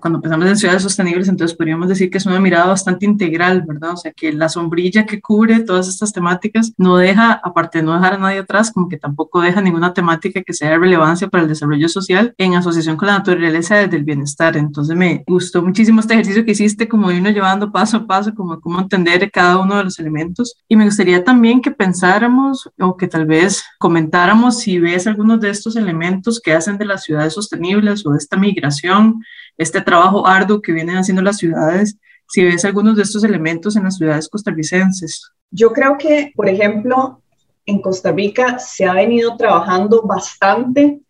cuando 0.00 0.20
pensamos 0.20 0.46
en 0.46 0.56
ciudades 0.56 0.82
sostenibles, 0.82 1.28
entonces 1.28 1.56
podríamos 1.56 1.88
decir 1.88 2.10
que 2.10 2.18
es 2.18 2.26
una 2.26 2.40
mirada 2.40 2.66
bastante 2.66 3.06
integral, 3.06 3.62
¿verdad? 3.66 3.92
O 3.92 3.96
sea, 3.96 4.12
que 4.12 4.32
la 4.32 4.48
sombrilla 4.48 5.06
que 5.06 5.20
cubre 5.20 5.60
todas 5.60 5.88
estas 5.88 6.12
temáticas 6.12 6.72
no 6.76 6.96
deja, 6.96 7.32
aparte 7.32 7.78
de 7.78 7.84
no 7.84 7.94
dejar 7.94 8.14
a 8.14 8.18
nadie 8.18 8.38
atrás, 8.38 8.70
como 8.70 8.88
que 8.88 8.98
tampoco 8.98 9.40
deja 9.40 9.60
ninguna 9.60 9.94
temática 9.94 10.42
que 10.42 10.52
sea 10.52 10.70
de 10.70 10.78
relevancia 10.78 11.28
para 11.28 11.42
el 11.42 11.48
desarrollo 11.48 11.88
social 11.88 12.34
en 12.38 12.54
asociación 12.54 12.96
con 12.96 13.08
la 13.08 13.18
naturaleza 13.18 13.76
desde 13.76 13.96
el 13.96 14.04
bienestar. 14.04 14.56
Entonces 14.56 14.96
me 14.96 15.24
gustó 15.26 15.62
muchísimo 15.62 16.00
este 16.00 16.14
ejercicio 16.14 16.44
que 16.44 16.52
hiciste, 16.52 16.88
como 16.88 17.10
irnos 17.10 17.32
llevando 17.32 17.72
paso 17.72 17.98
a 17.98 18.06
paso, 18.06 18.34
como 18.34 18.60
cómo 18.60 18.80
entender 18.80 19.30
cada 19.30 19.58
uno 19.58 19.76
de 19.76 19.84
los 19.84 19.98
elementos. 19.98 20.56
Y 20.68 20.76
me 20.76 20.84
gustaría 20.84 21.24
también 21.24 21.60
que 21.60 21.70
pensáramos 21.70 22.70
o 22.78 22.96
que 22.96 23.08
tal 23.08 23.26
vez 23.26 23.64
comentáramos 23.78 24.58
si 24.58 24.78
ves 24.78 25.06
algunos 25.06 25.40
de 25.40 25.50
estos 25.50 25.76
elementos 25.76 26.40
que 26.40 26.52
hacen 26.52 26.78
de 26.78 26.84
las 26.84 27.04
ciudades 27.04 27.34
sostenibles 27.34 28.06
o 28.06 28.10
de 28.10 28.18
esta 28.18 28.36
migración 28.36 29.22
este 29.58 29.80
trabajo 29.86 30.26
arduo 30.26 30.60
que 30.60 30.72
vienen 30.72 30.96
haciendo 30.96 31.22
las 31.22 31.38
ciudades, 31.38 31.96
si 32.28 32.44
ves 32.44 32.64
algunos 32.64 32.96
de 32.96 33.04
estos 33.04 33.24
elementos 33.24 33.76
en 33.76 33.84
las 33.84 33.96
ciudades 33.96 34.28
costarricenses. 34.28 35.30
Yo 35.50 35.72
creo 35.72 35.96
que, 35.96 36.32
por 36.34 36.48
ejemplo, 36.48 37.22
en 37.64 37.80
Costa 37.80 38.12
Rica 38.12 38.58
se 38.58 38.84
ha 38.84 38.92
venido 38.92 39.36
trabajando 39.36 40.02
bastante 40.02 41.00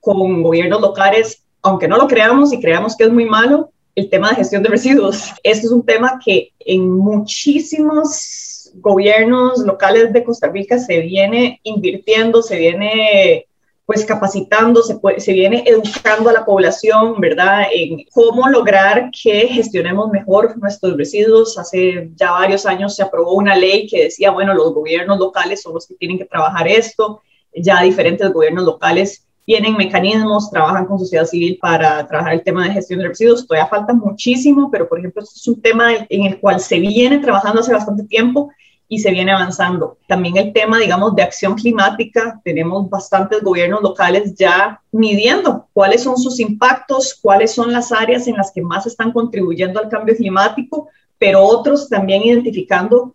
con 0.00 0.42
gobiernos 0.42 0.80
locales, 0.80 1.44
aunque 1.62 1.88
no 1.88 1.96
lo 1.96 2.08
creamos 2.08 2.52
y 2.52 2.60
creamos 2.60 2.96
que 2.96 3.04
es 3.04 3.12
muy 3.12 3.24
malo, 3.24 3.70
el 3.94 4.10
tema 4.10 4.30
de 4.30 4.36
gestión 4.36 4.62
de 4.64 4.68
residuos. 4.70 5.32
Este 5.44 5.66
es 5.66 5.72
un 5.72 5.86
tema 5.86 6.18
que 6.22 6.50
en 6.58 6.90
muchísimos 6.90 8.72
gobiernos 8.74 9.60
locales 9.60 10.12
de 10.12 10.24
Costa 10.24 10.48
Rica 10.48 10.78
se 10.78 11.00
viene 11.00 11.60
invirtiendo, 11.62 12.42
se 12.42 12.58
viene 12.58 13.46
pues 13.86 14.06
capacitando, 14.06 14.82
se, 14.82 15.32
viene 15.32 15.62
educando 15.66 16.30
a 16.30 16.32
la 16.32 16.44
población, 16.46 17.20
¿verdad? 17.20 17.64
En 17.70 18.04
cómo 18.12 18.48
lograr 18.48 19.10
que 19.10 19.48
gestionemos 19.48 20.10
mejor 20.10 20.56
nuestros 20.58 20.96
residuos. 20.96 21.58
Hace 21.58 22.10
ya 22.14 22.30
varios 22.30 22.64
años 22.64 22.96
se 22.96 23.02
aprobó 23.02 23.34
una 23.34 23.54
ley 23.54 23.86
que 23.86 24.04
decía, 24.04 24.30
bueno, 24.30 24.54
los 24.54 24.72
gobiernos 24.72 25.18
locales 25.18 25.60
son 25.60 25.74
los 25.74 25.86
que 25.86 25.96
tienen 25.96 26.16
que 26.16 26.24
trabajar 26.24 26.66
esto. 26.66 27.20
Ya 27.54 27.82
diferentes 27.82 28.32
gobiernos 28.32 28.64
locales 28.64 29.26
tienen 29.44 29.76
mecanismos, 29.76 30.50
trabajan 30.50 30.86
con 30.86 30.98
sociedad 30.98 31.26
civil 31.26 31.58
para 31.60 32.06
trabajar 32.08 32.32
el 32.32 32.42
tema 32.42 32.64
de 32.64 32.72
gestión 32.72 33.00
de 33.00 33.08
residuos. 33.08 33.46
Todavía 33.46 33.68
falta 33.68 33.92
muchísimo, 33.92 34.70
pero 34.70 34.88
por 34.88 34.98
ejemplo, 34.98 35.22
este 35.22 35.34
es 35.36 35.46
un 35.46 35.60
tema 35.60 35.92
en 36.08 36.24
el 36.24 36.40
cual 36.40 36.58
se 36.58 36.78
viene 36.78 37.18
trabajando 37.18 37.60
hace 37.60 37.74
bastante 37.74 38.04
tiempo 38.04 38.50
y 38.94 38.98
se 38.98 39.10
viene 39.10 39.32
avanzando. 39.32 39.98
También 40.06 40.36
el 40.36 40.52
tema, 40.52 40.78
digamos, 40.78 41.14
de 41.16 41.22
acción 41.22 41.54
climática. 41.54 42.40
Tenemos 42.44 42.88
bastantes 42.88 43.42
gobiernos 43.42 43.82
locales 43.82 44.34
ya 44.36 44.80
midiendo 44.92 45.66
cuáles 45.72 46.04
son 46.04 46.16
sus 46.16 46.38
impactos, 46.38 47.18
cuáles 47.20 47.52
son 47.52 47.72
las 47.72 47.90
áreas 47.90 48.28
en 48.28 48.36
las 48.36 48.52
que 48.52 48.62
más 48.62 48.86
están 48.86 49.12
contribuyendo 49.12 49.80
al 49.80 49.88
cambio 49.88 50.14
climático, 50.14 50.88
pero 51.18 51.42
otros 51.42 51.88
también 51.88 52.22
identificando 52.22 53.14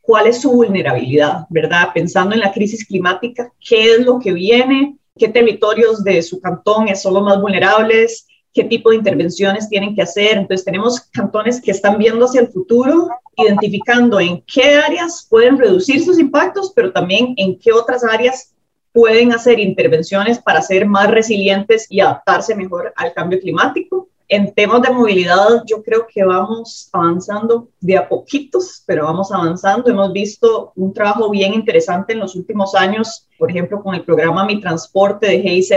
cuál 0.00 0.26
es 0.26 0.40
su 0.40 0.50
vulnerabilidad, 0.50 1.46
¿verdad? 1.50 1.90
Pensando 1.92 2.34
en 2.34 2.40
la 2.40 2.52
crisis 2.52 2.86
climática, 2.86 3.52
qué 3.60 3.94
es 3.94 4.00
lo 4.00 4.18
que 4.18 4.32
viene, 4.32 4.96
qué 5.18 5.28
territorios 5.28 6.02
de 6.02 6.22
su 6.22 6.40
cantón 6.40 6.88
son 6.96 7.14
los 7.14 7.22
más 7.22 7.40
vulnerables, 7.40 8.26
qué 8.52 8.64
tipo 8.64 8.90
de 8.90 8.96
intervenciones 8.96 9.68
tienen 9.68 9.94
que 9.94 10.02
hacer. 10.02 10.38
Entonces 10.38 10.64
tenemos 10.64 11.00
cantones 11.00 11.60
que 11.60 11.70
están 11.70 11.98
viendo 11.98 12.24
hacia 12.24 12.42
el 12.42 12.48
futuro, 12.48 13.08
identificando 13.36 14.20
en 14.20 14.42
qué 14.42 14.74
áreas 14.74 15.26
pueden 15.28 15.58
reducir 15.58 16.04
sus 16.04 16.18
impactos, 16.18 16.72
pero 16.74 16.92
también 16.92 17.34
en 17.36 17.58
qué 17.58 17.72
otras 17.72 18.04
áreas 18.04 18.54
pueden 18.92 19.32
hacer 19.32 19.58
intervenciones 19.58 20.38
para 20.40 20.62
ser 20.62 20.86
más 20.86 21.10
resilientes 21.10 21.86
y 21.88 22.00
adaptarse 22.00 22.54
mejor 22.54 22.92
al 22.96 23.12
cambio 23.14 23.40
climático. 23.40 24.08
En 24.28 24.54
temas 24.54 24.82
de 24.82 24.90
movilidad, 24.90 25.64
yo 25.66 25.82
creo 25.82 26.06
que 26.06 26.22
vamos 26.22 26.88
avanzando 26.92 27.68
de 27.80 27.96
a 27.96 28.08
poquitos, 28.08 28.82
pero 28.86 29.04
vamos 29.04 29.32
avanzando. 29.32 29.90
Hemos 29.90 30.12
visto 30.12 30.72
un 30.76 30.92
trabajo 30.92 31.30
bien 31.30 31.52
interesante 31.52 32.12
en 32.12 32.20
los 32.20 32.36
últimos 32.36 32.76
años, 32.76 33.26
por 33.38 33.50
ejemplo, 33.50 33.82
con 33.82 33.94
el 33.94 34.04
programa 34.04 34.44
Mi 34.44 34.60
Transporte 34.60 35.26
de 35.26 35.40
GIZ, 35.40 35.72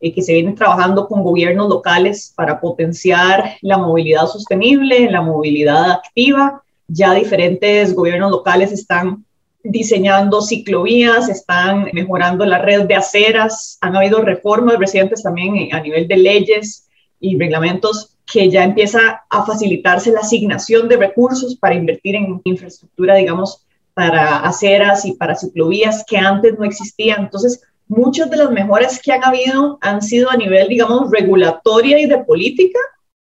eh, 0.00 0.14
que 0.14 0.22
se 0.22 0.32
viene 0.32 0.52
trabajando 0.52 1.06
con 1.06 1.22
gobiernos 1.22 1.68
locales 1.68 2.32
para 2.34 2.60
potenciar 2.60 3.56
la 3.60 3.78
movilidad 3.78 4.26
sostenible, 4.26 5.10
la 5.10 5.22
movilidad 5.22 5.90
activa. 5.90 6.62
Ya 6.88 7.14
diferentes 7.14 7.94
gobiernos 7.94 8.30
locales 8.30 8.72
están 8.72 9.24
diseñando 9.62 10.40
ciclovías, 10.40 11.28
están 11.28 11.90
mejorando 11.92 12.46
la 12.46 12.58
red 12.58 12.86
de 12.86 12.94
aceras, 12.94 13.76
han 13.80 13.94
habido 13.94 14.22
reformas 14.22 14.78
recientes 14.78 15.22
también 15.22 15.74
a 15.74 15.80
nivel 15.80 16.08
de 16.08 16.16
leyes 16.16 16.88
y 17.20 17.38
reglamentos 17.38 18.16
que 18.32 18.48
ya 18.48 18.64
empieza 18.64 19.24
a 19.28 19.44
facilitarse 19.44 20.12
la 20.12 20.20
asignación 20.20 20.88
de 20.88 20.96
recursos 20.96 21.56
para 21.56 21.74
invertir 21.74 22.14
en 22.14 22.40
infraestructura, 22.44 23.16
digamos, 23.16 23.66
para 23.92 24.38
aceras 24.38 25.04
y 25.04 25.12
para 25.12 25.34
ciclovías 25.34 26.04
que 26.08 26.16
antes 26.16 26.58
no 26.58 26.64
existían. 26.64 27.22
Entonces, 27.24 27.60
muchas 27.90 28.30
de 28.30 28.36
las 28.36 28.50
mejoras 28.50 29.00
que 29.02 29.12
han 29.12 29.24
habido 29.24 29.76
han 29.80 30.00
sido 30.00 30.30
a 30.30 30.36
nivel, 30.36 30.68
digamos, 30.68 31.10
regulatoria 31.10 31.98
y 31.98 32.06
de 32.06 32.18
política, 32.18 32.78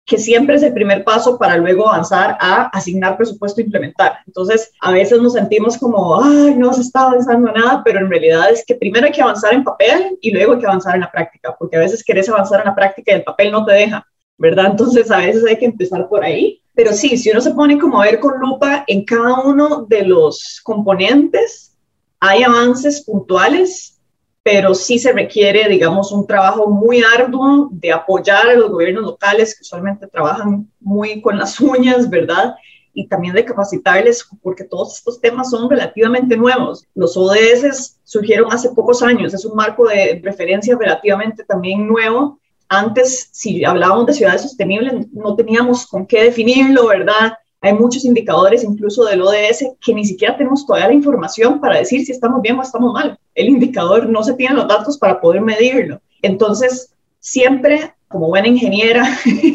que 0.04 0.18
siempre 0.18 0.56
es 0.56 0.62
el 0.62 0.72
primer 0.72 1.04
paso 1.04 1.38
para 1.38 1.56
luego 1.56 1.88
avanzar 1.88 2.36
a 2.40 2.64
asignar 2.68 3.16
presupuesto 3.16 3.60
e 3.60 3.64
implementar. 3.64 4.18
Entonces, 4.26 4.72
a 4.80 4.90
veces 4.90 5.20
nos 5.20 5.34
sentimos 5.34 5.78
como, 5.78 6.20
ay, 6.20 6.56
no 6.56 6.72
se 6.72 6.80
está 6.80 7.02
avanzando 7.02 7.52
nada, 7.52 7.82
pero 7.84 8.00
en 8.00 8.10
realidad 8.10 8.50
es 8.50 8.64
que 8.66 8.74
primero 8.74 9.06
hay 9.06 9.12
que 9.12 9.22
avanzar 9.22 9.54
en 9.54 9.62
papel 9.62 10.18
y 10.20 10.32
luego 10.32 10.54
hay 10.54 10.58
que 10.58 10.66
avanzar 10.66 10.96
en 10.96 11.02
la 11.02 11.12
práctica, 11.12 11.54
porque 11.56 11.76
a 11.76 11.80
veces 11.80 12.02
querés 12.02 12.28
avanzar 12.28 12.60
en 12.60 12.66
la 12.66 12.74
práctica 12.74 13.12
y 13.12 13.16
el 13.16 13.24
papel 13.24 13.52
no 13.52 13.64
te 13.64 13.74
deja, 13.74 14.04
¿verdad? 14.38 14.66
Entonces, 14.72 15.08
a 15.10 15.18
veces 15.18 15.44
hay 15.44 15.56
que 15.56 15.66
empezar 15.66 16.08
por 16.08 16.24
ahí. 16.24 16.60
Pero 16.74 16.92
sí, 16.92 17.16
si 17.16 17.30
uno 17.30 17.40
se 17.40 17.52
pone 17.52 17.78
como 17.78 18.00
a 18.00 18.06
ver 18.06 18.18
con 18.18 18.40
lupa 18.40 18.84
en 18.88 19.04
cada 19.04 19.40
uno 19.40 19.86
de 19.88 20.02
los 20.02 20.60
componentes, 20.64 21.76
hay 22.18 22.42
avances 22.42 23.04
puntuales 23.04 23.97
pero 24.42 24.74
sí 24.74 24.98
se 24.98 25.12
requiere, 25.12 25.68
digamos, 25.68 26.12
un 26.12 26.26
trabajo 26.26 26.68
muy 26.68 27.02
arduo 27.02 27.68
de 27.70 27.92
apoyar 27.92 28.48
a 28.48 28.54
los 28.54 28.70
gobiernos 28.70 29.04
locales 29.04 29.54
que 29.54 29.62
usualmente 29.62 30.06
trabajan 30.06 30.70
muy 30.80 31.20
con 31.20 31.38
las 31.38 31.60
uñas, 31.60 32.08
¿verdad? 32.08 32.54
Y 32.94 33.06
también 33.06 33.34
de 33.34 33.44
capacitarles, 33.44 34.26
porque 34.42 34.64
todos 34.64 34.96
estos 34.96 35.20
temas 35.20 35.50
son 35.50 35.68
relativamente 35.68 36.36
nuevos. 36.36 36.86
Los 36.94 37.16
ODS 37.16 37.98
surgieron 38.04 38.52
hace 38.52 38.70
pocos 38.70 39.02
años, 39.02 39.34
es 39.34 39.44
un 39.44 39.54
marco 39.54 39.86
de 39.86 40.20
referencia 40.24 40.76
relativamente 40.76 41.44
también 41.44 41.86
nuevo. 41.86 42.40
Antes, 42.68 43.28
si 43.32 43.64
hablábamos 43.64 44.06
de 44.06 44.14
ciudades 44.14 44.42
sostenibles, 44.42 45.08
no 45.12 45.36
teníamos 45.36 45.86
con 45.86 46.06
qué 46.06 46.24
definirlo, 46.24 46.86
¿verdad? 46.86 47.34
Hay 47.60 47.72
muchos 47.72 48.04
indicadores, 48.04 48.62
incluso 48.62 49.04
del 49.04 49.22
ODS, 49.22 49.64
que 49.80 49.92
ni 49.92 50.04
siquiera 50.04 50.36
tenemos 50.36 50.64
todavía 50.64 50.88
la 50.88 50.94
información 50.94 51.60
para 51.60 51.78
decir 51.78 52.04
si 52.04 52.12
estamos 52.12 52.40
bien 52.40 52.58
o 52.58 52.62
estamos 52.62 52.92
mal. 52.92 53.18
El 53.34 53.48
indicador 53.48 54.08
no 54.08 54.22
se 54.22 54.34
tiene 54.34 54.54
los 54.54 54.68
datos 54.68 54.96
para 54.96 55.20
poder 55.20 55.40
medirlo. 55.40 56.00
Entonces, 56.22 56.94
siempre, 57.18 57.94
como 58.06 58.28
buena 58.28 58.46
ingeniera, 58.46 59.04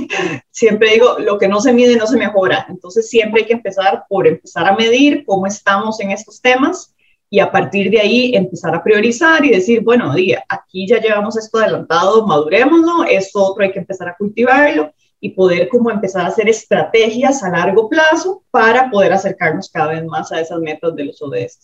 siempre 0.51 0.91
digo, 0.91 1.17
lo 1.19 1.37
que 1.37 1.47
no 1.47 1.61
se 1.61 1.71
mide 1.71 1.95
no 1.95 2.05
se 2.05 2.17
mejora. 2.17 2.65
Entonces, 2.67 3.09
siempre 3.09 3.41
hay 3.41 3.47
que 3.47 3.53
empezar 3.53 4.03
por 4.09 4.27
empezar 4.27 4.67
a 4.67 4.75
medir 4.75 5.23
cómo 5.25 5.47
estamos 5.47 6.01
en 6.01 6.11
estos 6.11 6.41
temas 6.41 6.93
y 7.29 7.39
a 7.39 7.51
partir 7.51 7.89
de 7.89 8.01
ahí 8.01 8.35
empezar 8.35 8.75
a 8.75 8.83
priorizar 8.83 9.45
y 9.45 9.51
decir, 9.51 9.81
bueno, 9.81 10.13
aquí 10.49 10.85
ya 10.85 10.99
llevamos 10.99 11.37
esto 11.37 11.57
adelantado, 11.57 12.27
madurémoslo, 12.27 13.05
esto 13.05 13.43
otro 13.43 13.63
hay 13.63 13.71
que 13.71 13.79
empezar 13.79 14.09
a 14.09 14.15
cultivarlo 14.15 14.91
y 15.23 15.29
poder 15.29 15.69
como 15.69 15.89
empezar 15.89 16.25
a 16.25 16.27
hacer 16.27 16.49
estrategias 16.49 17.41
a 17.43 17.49
largo 17.49 17.87
plazo 17.87 18.43
para 18.51 18.91
poder 18.91 19.13
acercarnos 19.13 19.69
cada 19.69 19.93
vez 19.93 20.03
más 20.03 20.29
a 20.33 20.41
esas 20.41 20.59
metas 20.59 20.93
de 20.97 21.05
los 21.05 21.21
ODS. 21.21 21.59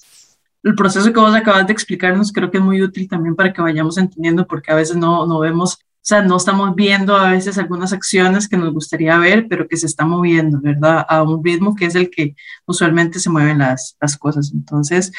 El 0.63 0.75
proceso 0.75 1.11
que 1.11 1.19
vos 1.19 1.35
acabas 1.35 1.67
de 1.67 1.73
explicarnos 1.73 2.31
creo 2.31 2.49
que 2.49 2.57
es 2.57 2.63
muy 2.63 2.81
útil 2.81 3.09
también 3.09 3.35
para 3.35 3.51
que 3.51 3.61
vayamos 3.61 3.97
entendiendo 3.97 4.47
porque 4.47 4.71
a 4.71 4.75
veces 4.75 4.95
no, 4.95 5.25
no 5.25 5.39
vemos, 5.39 5.73
o 5.73 5.77
sea, 5.99 6.21
no 6.21 6.37
estamos 6.37 6.73
viendo 6.73 7.17
a 7.17 7.31
veces 7.31 7.57
algunas 7.57 7.91
acciones 7.91 8.47
que 8.47 8.55
nos 8.55 8.71
gustaría 8.71 9.17
ver, 9.17 9.47
pero 9.49 9.67
que 9.67 9.75
se 9.75 9.87
están 9.87 10.07
moviendo, 10.07 10.61
¿verdad? 10.61 11.05
A 11.09 11.21
un 11.23 11.43
ritmo 11.43 11.75
que 11.75 11.87
es 11.87 11.95
el 11.95 12.09
que 12.09 12.35
usualmente 12.65 13.19
se 13.19 13.29
mueven 13.29 13.57
las, 13.57 13.97
las 13.99 14.15
cosas. 14.15 14.53
Entonces, 14.53 15.11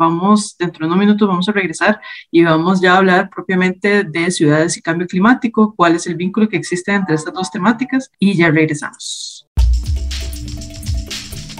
vamos, 0.00 0.56
dentro 0.58 0.80
de 0.80 0.86
unos 0.86 0.98
minutos 0.98 1.28
vamos 1.28 1.48
a 1.48 1.52
regresar 1.52 2.00
y 2.30 2.42
vamos 2.42 2.80
ya 2.80 2.94
a 2.94 2.96
hablar 2.96 3.28
propiamente 3.28 4.02
de 4.04 4.30
ciudades 4.30 4.76
y 4.76 4.82
cambio 4.82 5.06
climático, 5.06 5.74
cuál 5.76 5.94
es 5.94 6.06
el 6.06 6.16
vínculo 6.16 6.48
que 6.48 6.56
existe 6.56 6.92
entre 6.92 7.14
estas 7.14 7.34
dos 7.34 7.50
temáticas 7.50 8.10
y 8.18 8.34
ya 8.34 8.50
regresamos. 8.50 9.46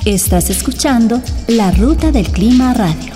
Estás 0.07 0.49
escuchando 0.49 1.21
La 1.47 1.71
Ruta 1.73 2.11
del 2.11 2.29
Clima 2.29 2.73
Radio. 2.73 3.13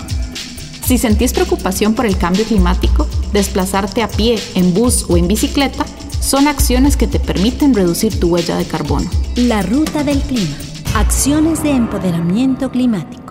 Si 0.84 0.98
sentís 0.98 1.32
preocupación 1.32 1.94
por 1.94 2.04
el 2.04 2.18
cambio 2.18 2.44
climático, 2.44 3.08
desplazarte 3.32 4.02
a 4.02 4.08
pie, 4.08 4.38
en 4.54 4.74
bus 4.74 5.06
o 5.08 5.16
en 5.16 5.26
bicicleta 5.26 5.86
son 6.20 6.46
acciones 6.48 6.98
que 6.98 7.06
te 7.06 7.18
permiten 7.18 7.74
reducir 7.74 8.20
tu 8.20 8.28
huella 8.28 8.56
de 8.56 8.66
carbono. 8.66 9.08
La 9.36 9.62
Ruta 9.62 10.04
del 10.04 10.20
Clima. 10.20 10.56
Acciones 10.94 11.62
de 11.62 11.70
empoderamiento 11.70 12.70
climático. 12.70 13.23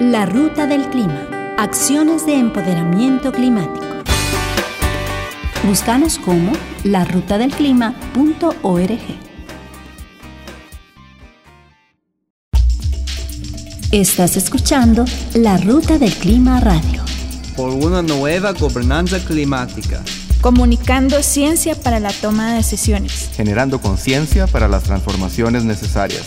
La 0.00 0.26
Ruta 0.26 0.66
del 0.66 0.90
Clima. 0.90 1.54
Acciones 1.56 2.26
de 2.26 2.34
empoderamiento 2.34 3.32
climático. 3.32 3.86
Búscanos 5.64 6.18
como 6.18 6.52
larutadelclima.org. 6.84 9.00
Estás 13.90 14.36
escuchando 14.36 15.06
La 15.32 15.56
Ruta 15.56 15.98
del 15.98 16.12
Clima 16.12 16.60
Radio. 16.60 17.02
Por 17.56 17.70
una 17.70 18.02
nueva 18.02 18.52
gobernanza 18.52 19.18
climática. 19.24 20.02
Comunicando 20.42 21.22
ciencia 21.22 21.74
para 21.74 22.00
la 22.00 22.12
toma 22.12 22.50
de 22.50 22.56
decisiones. 22.56 23.30
Generando 23.34 23.80
conciencia 23.80 24.46
para 24.46 24.68
las 24.68 24.82
transformaciones 24.82 25.64
necesarias. 25.64 26.24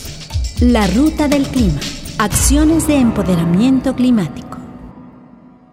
La 0.60 0.88
Ruta 0.88 1.28
del 1.28 1.48
Clima 1.48 1.80
Acciones 2.22 2.86
de 2.86 2.98
empoderamiento 2.98 3.96
climático. 3.96 4.58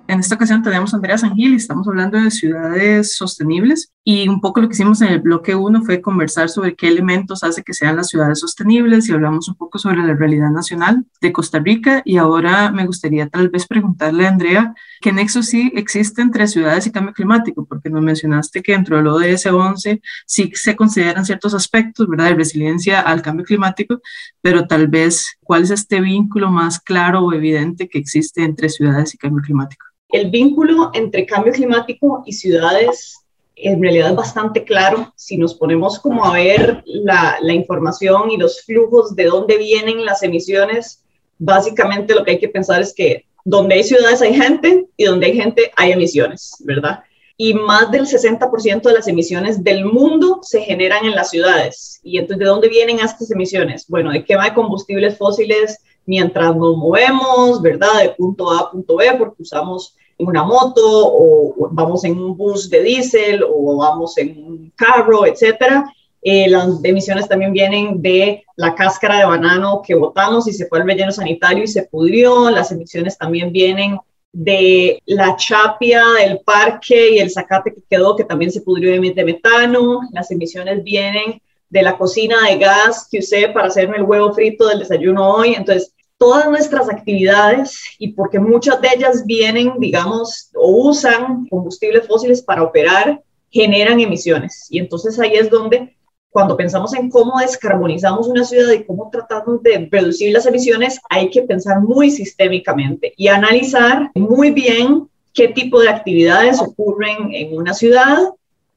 En 0.07 0.21
esta 0.21 0.37
ocasión 0.37 0.63
tenemos 0.63 0.93
a 0.95 0.97
Andrea 0.99 1.19
Sangil 1.19 1.55
y 1.55 1.57
estamos 1.57 1.89
hablando 1.89 2.21
de 2.21 2.31
ciudades 2.31 3.17
sostenibles 3.17 3.91
y 4.05 4.29
un 4.29 4.41
poco 4.41 4.61
lo 4.61 4.69
que 4.69 4.75
hicimos 4.75 5.01
en 5.01 5.09
el 5.09 5.21
bloque 5.21 5.57
1 5.57 5.83
fue 5.83 6.01
conversar 6.01 6.49
sobre 6.49 6.77
qué 6.77 6.87
elementos 6.87 7.43
hace 7.43 7.65
que 7.65 7.75
sean 7.75 7.97
las 7.97 8.07
ciudades 8.07 8.39
sostenibles 8.39 9.09
y 9.09 9.13
hablamos 9.13 9.49
un 9.49 9.57
poco 9.57 9.81
sobre 9.81 10.05
la 10.05 10.15
realidad 10.15 10.51
nacional 10.53 11.05
de 11.21 11.33
Costa 11.33 11.59
Rica 11.59 12.03
y 12.05 12.19
ahora 12.19 12.71
me 12.71 12.87
gustaría 12.87 13.29
tal 13.29 13.49
vez 13.49 13.67
preguntarle 13.67 14.27
a 14.27 14.29
Andrea 14.29 14.75
qué 15.01 15.13
nexo 15.13 15.43
sí 15.43 15.73
existe 15.75 16.23
entre 16.23 16.47
ciudades 16.47 16.87
y 16.87 16.93
cambio 16.93 17.13
climático, 17.13 17.67
porque 17.67 17.91
nos 17.91 18.03
mencionaste 18.03 18.63
que 18.63 18.71
dentro 18.71 18.97
del 18.97 19.09
ODS 19.09 19.47
11 19.47 20.01
sí 20.25 20.53
se 20.55 20.77
consideran 20.77 21.27
ciertos 21.27 21.53
aspectos, 21.53 22.07
¿verdad?, 22.07 22.27
de 22.27 22.37
resiliencia 22.37 23.01
al 23.01 23.23
cambio 23.23 23.45
climático, 23.45 24.01
pero 24.41 24.69
tal 24.69 24.87
vez 24.87 25.36
cuál 25.47 25.63
es 25.63 25.71
este 25.71 26.01
vínculo 26.01 26.51
más 26.51 26.81
claro 26.81 27.25
o 27.25 27.33
evidente 27.33 27.89
que 27.89 27.99
existe 27.99 28.43
entre 28.43 28.69
ciudades 28.69 29.15
y 29.15 29.19
cambio 29.19 29.43
climático. 29.43 29.87
El 30.09 30.31
vínculo 30.31 30.91
entre 30.95 31.27
cambio 31.27 31.53
climático 31.53 32.23
y 32.27 32.33
ciudades 32.33 33.21
en 33.57 33.81
realidad 33.81 34.11
es 34.11 34.17
bastante 34.17 34.65
claro 34.65 35.13
si 35.17 35.39
nos 35.39 35.55
ponemos 35.55 35.99
como 35.99 36.25
a 36.25 36.35
ver 36.35 36.83
la, 36.85 37.39
la, 37.41 37.55
información 37.55 38.31
y 38.31 38.37
los 38.37 38.63
flujos 38.63 39.17
de 39.17 39.25
dónde 39.25 39.57
vienen 39.57 40.05
las 40.05 40.23
emisiones. 40.23 41.03
Básicamente 41.39 42.15
lo 42.15 42.23
que 42.23 42.33
hay 42.33 42.39
que 42.39 42.51
pensar 42.51 42.83
es 42.83 42.93
que 42.93 43.25
donde 43.45 43.77
hay 43.77 43.85
ciudades 43.85 44.21
hay 44.21 44.35
gente 44.35 44.87
y 44.97 45.05
donde 45.05 45.27
hay 45.27 45.37
gente 45.37 45.71
hay 45.77 45.93
emisiones, 45.93 46.57
¿verdad? 46.61 47.03
Y 47.39 47.53
más 47.55 47.91
del 47.91 48.07
60% 48.07 48.83
de 48.83 48.95
las 48.95 49.09
emisiones 49.09 49.63
del 49.63 49.85
mundo 49.85 50.41
se 50.43 50.63
generan 50.63 51.05
en 51.05 51.15
las 51.15 51.31
ciudades. 51.31 52.01
¿Y 52.03 52.19
entonces 52.19 52.39
de 52.39 52.47
dónde 52.47 52.69
vienen 52.69 53.01
estas 53.01 53.31
emisiones? 53.31 53.87
Bueno, 53.89 54.11
de 54.11 54.25
quema 54.25 54.45
de 54.47 54.55
combustibles 54.55 55.19
fósiles 55.19 55.79
mientras 56.07 56.57
nos 56.57 56.77
movemos, 56.77 57.61
¿verdad? 57.61 58.01
De 58.03 58.11
punto 58.11 58.51
A 58.51 58.61
a 58.61 58.71
punto 58.71 58.97
B, 58.97 59.13
porque 59.19 59.43
usamos 59.43 59.95
una 60.19 60.45
moto 60.45 60.83
o 60.85 61.69
vamos 61.73 62.05
en 62.05 62.19
un 62.19 62.37
bus 62.37 62.71
de 62.71 62.83
diésel 62.83 63.45
o 63.47 63.77
vamos 63.77 64.17
en 64.17 64.43
un 64.43 64.73
carro, 64.75 65.27
etcétera. 65.27 65.93
Eh, 66.23 66.49
las 66.49 66.83
emisiones 66.83 67.29
también 67.29 67.53
vienen 67.53 68.03
de 68.03 68.45
la 68.57 68.75
cáscara 68.75 69.19
de 69.19 69.27
banano 69.27 69.83
que 69.87 69.95
botamos 69.95 70.49
y 70.49 70.53
se 70.53 70.67
fue 70.67 70.81
al 70.81 70.87
relleno 70.87 71.13
sanitario 71.13 71.65
y 71.65 71.69
se 71.69 71.85
pudrió. 71.85 72.51
Las 72.51 72.73
emisiones 72.73 73.19
también 73.19 73.53
vienen 73.53 73.99
de 74.39 75.03
la 75.07 75.35
chapia 75.37 76.05
del 76.19 76.41
parque 76.41 77.15
y 77.15 77.19
el 77.21 77.31
zacate 77.31 77.73
que 77.73 77.81
quedó, 77.89 78.15
que 78.15 78.25
también 78.25 78.51
se 78.51 78.61
pudrió 78.61 78.93
de 78.93 79.25
metano. 79.25 80.01
Las 80.13 80.31
emisiones 80.31 80.85
vienen 80.85 81.41
de 81.71 81.83
la 81.83 81.97
cocina 81.97 82.37
de 82.47 82.59
gas 82.59 83.09
que 83.11 83.21
usé 83.21 83.49
para 83.49 83.69
hacerme 83.69 83.97
el 83.97 84.03
huevo 84.03 84.35
frito 84.35 84.69
del 84.69 84.81
desayuno 84.81 85.27
hoy. 85.27 85.55
Entonces, 85.55 85.95
todas 86.19 86.51
nuestras 86.51 86.91
actividades 86.91 87.81
y 87.99 88.09
porque 88.13 88.39
muchas 88.39 88.79
de 88.83 88.89
ellas 88.95 89.25
vienen, 89.25 89.73
digamos, 89.79 90.51
o 90.55 90.89
usan 90.89 91.47
combustibles 91.47 92.07
fósiles 92.07 92.43
para 92.43 92.63
operar, 92.63 93.23
generan 93.51 94.01
emisiones. 94.01 94.67
Y 94.69 94.81
entonces 94.81 95.19
ahí 95.19 95.33
es 95.33 95.49
donde 95.49 95.97
cuando 96.37 96.55
pensamos 96.55 96.93
en 96.93 97.09
cómo 97.09 97.41
descarbonizamos 97.41 98.29
una 98.29 98.45
ciudad 98.45 98.71
y 98.71 98.85
cómo 98.85 99.09
tratamos 99.11 99.63
de 99.63 99.89
reducir 99.91 100.35
las 100.35 100.45
emisiones, 100.45 101.01
hay 101.09 101.31
que 101.31 101.41
pensar 101.41 101.81
muy 101.81 102.11
sistémicamente 102.11 103.15
y 103.17 103.29
analizar 103.29 104.11
muy 104.15 104.51
bien 104.51 105.09
qué 105.33 105.49
tipo 105.49 105.81
de 105.81 105.89
actividades 105.89 106.61
ocurren 106.61 107.33
en 107.33 107.57
una 107.57 107.73
ciudad 107.73 108.19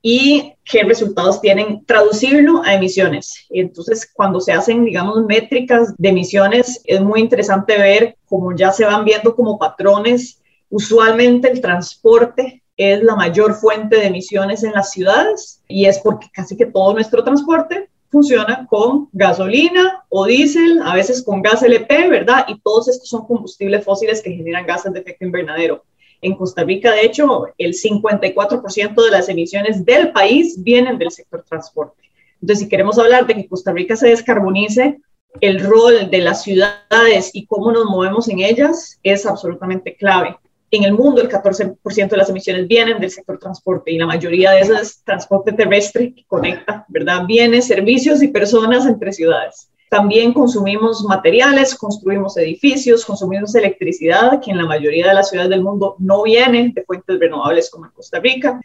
y 0.02 0.54
qué 0.64 0.86
resultados 0.86 1.42
tienen, 1.42 1.84
traducirlo 1.84 2.64
a 2.64 2.76
emisiones. 2.76 3.46
Entonces, 3.50 4.10
cuando 4.10 4.40
se 4.40 4.54
hacen, 4.54 4.86
digamos, 4.86 5.26
métricas 5.26 5.94
de 5.98 6.08
emisiones, 6.08 6.80
es 6.86 7.02
muy 7.02 7.20
interesante 7.20 7.78
ver 7.78 8.16
cómo 8.30 8.56
ya 8.56 8.72
se 8.72 8.86
van 8.86 9.04
viendo 9.04 9.36
como 9.36 9.60
patrones. 9.60 10.40
Usualmente 10.70 11.52
el 11.52 11.60
transporte 11.60 12.64
es 12.80 13.04
la 13.04 13.18
mayor 13.18 13.56
fuente 13.56 13.98
de 13.98 14.08
emisiones 14.08 14.64
en 14.64 14.72
las 14.72 14.92
ciudades 14.92 15.62
y 15.68 15.86
es 15.86 16.00
porque 16.00 16.30
casi 16.34 16.56
que 16.56 16.66
todo 16.66 16.94
nuestro 16.94 17.26
transporte 17.26 17.90
funciona 18.10 18.66
con 18.70 19.10
gasolina 19.12 20.06
o 20.08 20.26
diésel, 20.26 20.82
a 20.84 20.96
veces 20.96 21.22
con 21.22 21.42
gas 21.42 21.62
LP, 21.62 22.08
¿verdad? 22.08 22.46
Y 22.48 22.58
todos 22.62 22.88
estos 22.88 23.10
son 23.10 23.28
combustibles 23.28 23.84
fósiles 23.84 24.22
que 24.22 24.32
generan 24.32 24.66
gases 24.66 24.94
de 24.94 25.02
efecto 25.02 25.26
invernadero. 25.26 25.84
En 26.22 26.38
Costa 26.38 26.64
Rica, 26.64 26.94
de 26.94 27.06
hecho, 27.06 27.48
el 27.58 27.74
54% 27.74 29.04
de 29.04 29.12
las 29.12 29.28
emisiones 29.28 29.84
del 29.84 30.14
país 30.14 30.64
vienen 30.64 30.98
del 30.98 31.12
sector 31.12 31.44
transporte. 31.44 32.02
Entonces, 32.42 32.64
si 32.64 32.70
queremos 32.70 32.98
hablar 32.98 33.28
de 33.28 33.36
que 33.36 33.48
Costa 33.48 33.74
Rica 33.74 33.98
se 33.98 34.08
descarbonice, 34.08 35.02
el 35.42 35.60
rol 35.60 36.10
de 36.10 36.20
las 36.20 36.44
ciudades 36.44 37.32
y 37.34 37.46
cómo 37.46 37.74
nos 37.74 37.86
movemos 37.86 38.30
en 38.30 38.40
ellas 38.40 39.00
es 39.04 39.26
absolutamente 39.26 39.98
clave 39.98 40.38
en 40.72 40.84
el 40.84 40.94
mundo 40.94 41.22
el 41.22 41.30
14% 41.30 42.10
de 42.10 42.18
las 42.18 42.30
emisiones 42.30 42.68
vienen 42.68 43.00
del 43.00 43.10
sector 43.10 43.40
transporte 43.40 43.92
y 43.92 43.98
la 43.98 44.06
mayoría 44.06 44.52
de 44.52 44.62
eso 44.62 44.76
es 44.76 45.04
transporte 45.04 45.54
terrestre 45.54 46.14
que 46.14 46.26
conecta, 46.26 46.86
¿verdad? 46.88 47.26
Bienes, 47.26 47.68
servicios 47.68 48.22
y 48.22 48.28
personas 48.28 48.86
entre 48.86 49.12
ciudades. 49.12 49.70
También 49.90 50.34
consumimos 50.34 51.04
materiales, 51.04 51.74
construimos 51.74 52.38
edificios, 52.38 53.04
consumimos 53.04 53.56
electricidad, 53.56 54.40
que 54.40 54.52
en 54.52 54.58
la 54.58 54.66
mayoría 54.66 55.08
de 55.08 55.16
las 55.16 55.30
ciudades 55.30 55.50
del 55.50 55.64
mundo 55.64 55.96
no 55.98 56.22
viene 56.22 56.72
de 56.76 56.84
fuentes 56.84 57.20
renovables 57.20 57.72
como 57.72 57.86
en 57.88 57.92
Costa 57.92 58.20
Rica. 58.20 58.62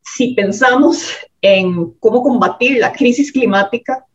Si 0.00 0.34
pensamos 0.34 1.10
en 1.42 1.92
cómo 1.98 2.22
combatir 2.22 2.78
la 2.78 2.92
crisis 2.92 3.32
climática, 3.32 4.06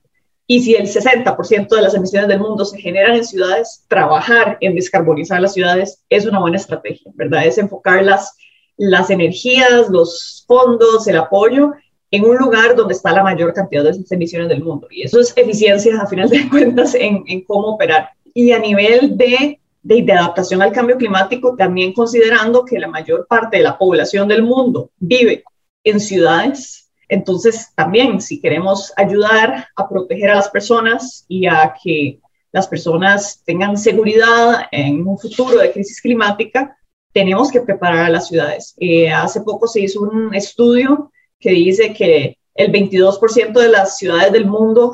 y 0.46 0.62
si 0.62 0.76
el 0.76 0.88
60% 0.88 1.70
de 1.70 1.82
las 1.82 1.94
emisiones 1.94 2.28
del 2.28 2.40
mundo 2.40 2.66
se 2.66 2.80
generan 2.80 3.16
en 3.16 3.26
ciudades, 3.26 3.86
trabajar 3.88 4.58
en 4.60 4.76
descarbonizar 4.76 5.42
las 5.42 5.54
ciudades 5.54 6.04
es 6.10 6.26
una 6.26 6.40
buena 6.40 6.58
estrategia, 6.58 7.12
¿verdad? 7.16 7.46
Es 7.46 7.58
enfocar 7.58 8.04
las, 8.04 8.36
las 8.78 9.10
energías, 9.10 9.90
los 9.90 10.44
fondos, 10.48 11.08
el 11.08 11.18
apoyo 11.18 11.72
en 12.12 12.26
un 12.26 12.38
lugar 12.38 12.76
donde 12.76 12.94
está 12.94 13.12
la 13.12 13.24
mayor 13.24 13.54
cantidad 13.54 13.84
de 13.84 13.92
esas 13.92 14.12
emisiones 14.12 14.50
del 14.50 14.64
mundo. 14.64 14.88
Y 14.92 15.02
eso 15.02 15.20
es 15.20 15.34
eficiencia, 15.36 16.00
a 16.00 16.06
final 16.06 16.30
de 16.30 16.48
cuentas, 16.50 16.94
en, 16.94 17.24
en 17.26 17.44
cómo 17.46 17.70
operar. 17.70 18.10
Y 18.36 18.52
a 18.52 18.60
nivel 18.60 19.18
de, 19.18 19.60
de, 19.82 20.02
de 20.04 20.14
adaptación 20.14 20.62
al 20.62 20.74
cambio 20.74 20.98
climático, 20.98 21.56
también 21.58 21.94
considerando 21.94 22.66
que 22.66 22.78
la 22.78 22.88
mayor 22.88 23.26
parte 23.28 23.58
de 23.58 23.64
la 23.64 23.78
población 23.78 24.28
del 24.28 24.44
mundo 24.44 24.92
vive 25.00 25.44
en 25.84 26.00
ciudades, 26.00 26.83
entonces, 27.10 27.72
también 27.76 28.22
si 28.22 28.40
queremos 28.40 28.94
ayudar 28.98 29.68
a 29.76 29.90
proteger 29.90 30.32
a 30.32 30.36
las 30.36 30.50
personas 30.50 31.26
y 31.28 31.46
a 31.48 31.74
que 31.82 32.20
las 32.52 32.68
personas 32.68 33.42
tengan 33.46 33.78
seguridad 33.78 34.68
en 34.72 35.08
un 35.08 35.18
futuro 35.18 35.58
de 35.58 35.72
crisis 35.72 36.02
climática, 36.02 36.78
tenemos 37.12 37.52
que 37.52 37.62
preparar 37.62 38.06
a 38.06 38.10
las 38.10 38.28
ciudades. 38.28 38.76
Eh, 38.80 39.10
hace 39.12 39.42
poco 39.42 39.68
se 39.68 39.82
hizo 39.82 40.02
un 40.02 40.34
estudio 40.34 41.12
que 41.40 41.52
dice 41.52 41.94
que 41.94 42.38
el 42.56 42.72
22% 42.72 43.54
de 43.54 43.70
las 43.70 43.98
ciudades 43.98 44.32
del 44.32 44.46
mundo 44.46 44.94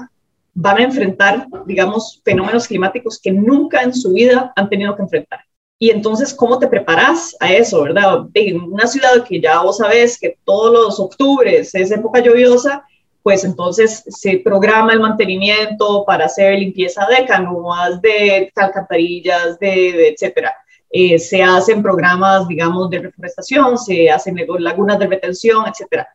van 0.54 0.78
a 0.78 0.84
enfrentar, 0.84 1.48
digamos, 1.66 2.22
fenómenos 2.24 2.68
climáticos 2.68 3.20
que 3.22 3.32
nunca 3.32 3.82
en 3.82 3.94
su 3.94 4.14
vida 4.14 4.52
han 4.56 4.70
tenido 4.70 4.96
que 4.96 5.04
enfrentar. 5.04 5.42
Y 5.82 5.92
entonces, 5.92 6.34
¿cómo 6.34 6.60
te 6.60 6.68
preparas 6.68 7.38
a 7.40 7.54
eso, 7.54 7.84
verdad? 7.84 8.26
En 8.34 8.62
una 8.62 8.86
ciudad 8.86 9.24
que 9.26 9.40
ya 9.40 9.62
vos 9.62 9.78
sabés 9.78 10.20
que 10.20 10.38
todos 10.44 10.74
los 10.74 11.00
octubres 11.00 11.74
es 11.74 11.90
época 11.90 12.20
lluviosa, 12.20 12.84
pues 13.24 13.46
entonces 13.46 14.04
se 14.08 14.40
programa 14.40 14.92
el 14.92 15.00
mantenimiento 15.00 16.04
para 16.06 16.26
hacer 16.26 16.60
limpieza 16.60 17.08
de 17.08 17.26
canoas, 17.26 18.02
de 18.02 18.52
alcantarillas, 18.56 19.58
de, 19.58 20.10
etcétera. 20.10 20.54
Eh, 20.92 21.18
se 21.18 21.42
hacen 21.42 21.82
programas, 21.82 22.46
digamos, 22.50 22.90
de 22.90 23.00
reforestación, 23.00 23.78
se 23.78 24.10
hacen 24.10 24.36
lagunas 24.60 25.00
de 25.00 25.08
retención, 25.08 25.66
etcétera. 25.66 26.10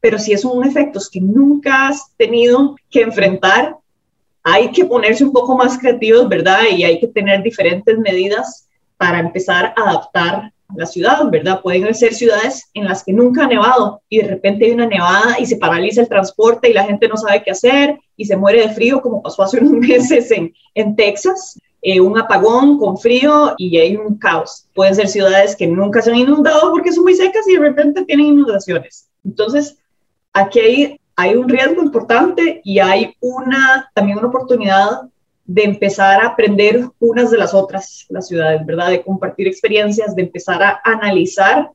Pero 0.00 0.20
si 0.20 0.32
es 0.32 0.44
un 0.44 0.64
efectos 0.64 1.10
que 1.10 1.20
nunca 1.20 1.88
has 1.88 2.14
tenido 2.16 2.76
que 2.88 3.00
enfrentar, 3.00 3.76
hay 4.44 4.70
que 4.70 4.84
ponerse 4.84 5.24
un 5.24 5.32
poco 5.32 5.56
más 5.56 5.76
creativos, 5.76 6.28
¿verdad? 6.28 6.60
Y 6.70 6.84
hay 6.84 7.00
que 7.00 7.08
tener 7.08 7.42
diferentes 7.42 7.98
medidas 7.98 8.67
para 8.98 9.20
empezar 9.20 9.72
a 9.76 9.90
adaptar 9.90 10.52
la 10.74 10.84
ciudad, 10.84 11.30
¿verdad? 11.30 11.60
Pueden 11.62 11.94
ser 11.94 12.12
ciudades 12.14 12.68
en 12.74 12.84
las 12.84 13.02
que 13.02 13.12
nunca 13.12 13.44
ha 13.44 13.48
nevado 13.48 14.02
y 14.08 14.18
de 14.18 14.28
repente 14.28 14.66
hay 14.66 14.72
una 14.72 14.86
nevada 14.86 15.36
y 15.38 15.46
se 15.46 15.56
paraliza 15.56 16.02
el 16.02 16.08
transporte 16.08 16.68
y 16.68 16.74
la 16.74 16.84
gente 16.84 17.08
no 17.08 17.16
sabe 17.16 17.42
qué 17.42 17.52
hacer 17.52 17.98
y 18.16 18.26
se 18.26 18.36
muere 18.36 18.66
de 18.66 18.74
frío, 18.74 19.00
como 19.00 19.22
pasó 19.22 19.42
hace 19.42 19.58
unos 19.62 19.72
meses 19.72 20.30
en, 20.30 20.52
en 20.74 20.94
Texas. 20.94 21.58
Eh, 21.80 22.00
un 22.00 22.18
apagón 22.18 22.76
con 22.76 22.98
frío 22.98 23.54
y 23.56 23.78
hay 23.78 23.96
un 23.96 24.18
caos. 24.18 24.66
Pueden 24.74 24.96
ser 24.96 25.08
ciudades 25.08 25.54
que 25.54 25.68
nunca 25.68 26.02
se 26.02 26.10
han 26.10 26.16
inundado 26.16 26.72
porque 26.72 26.92
son 26.92 27.04
muy 27.04 27.14
secas 27.14 27.46
y 27.48 27.54
de 27.54 27.60
repente 27.60 28.04
tienen 28.04 28.26
inundaciones. 28.26 29.08
Entonces, 29.24 29.78
aquí 30.32 30.58
hay, 30.58 31.00
hay 31.14 31.36
un 31.36 31.48
riesgo 31.48 31.80
importante 31.80 32.60
y 32.64 32.80
hay 32.80 33.14
una, 33.20 33.90
también 33.94 34.18
una 34.18 34.26
oportunidad 34.26 35.02
de 35.48 35.64
empezar 35.64 36.20
a 36.20 36.26
aprender 36.26 36.84
unas 37.00 37.30
de 37.30 37.38
las 37.38 37.54
otras, 37.54 38.04
las 38.10 38.28
ciudades, 38.28 38.64
¿verdad? 38.66 38.90
De 38.90 39.02
compartir 39.02 39.48
experiencias, 39.48 40.14
de 40.14 40.22
empezar 40.22 40.62
a 40.62 40.78
analizar 40.84 41.70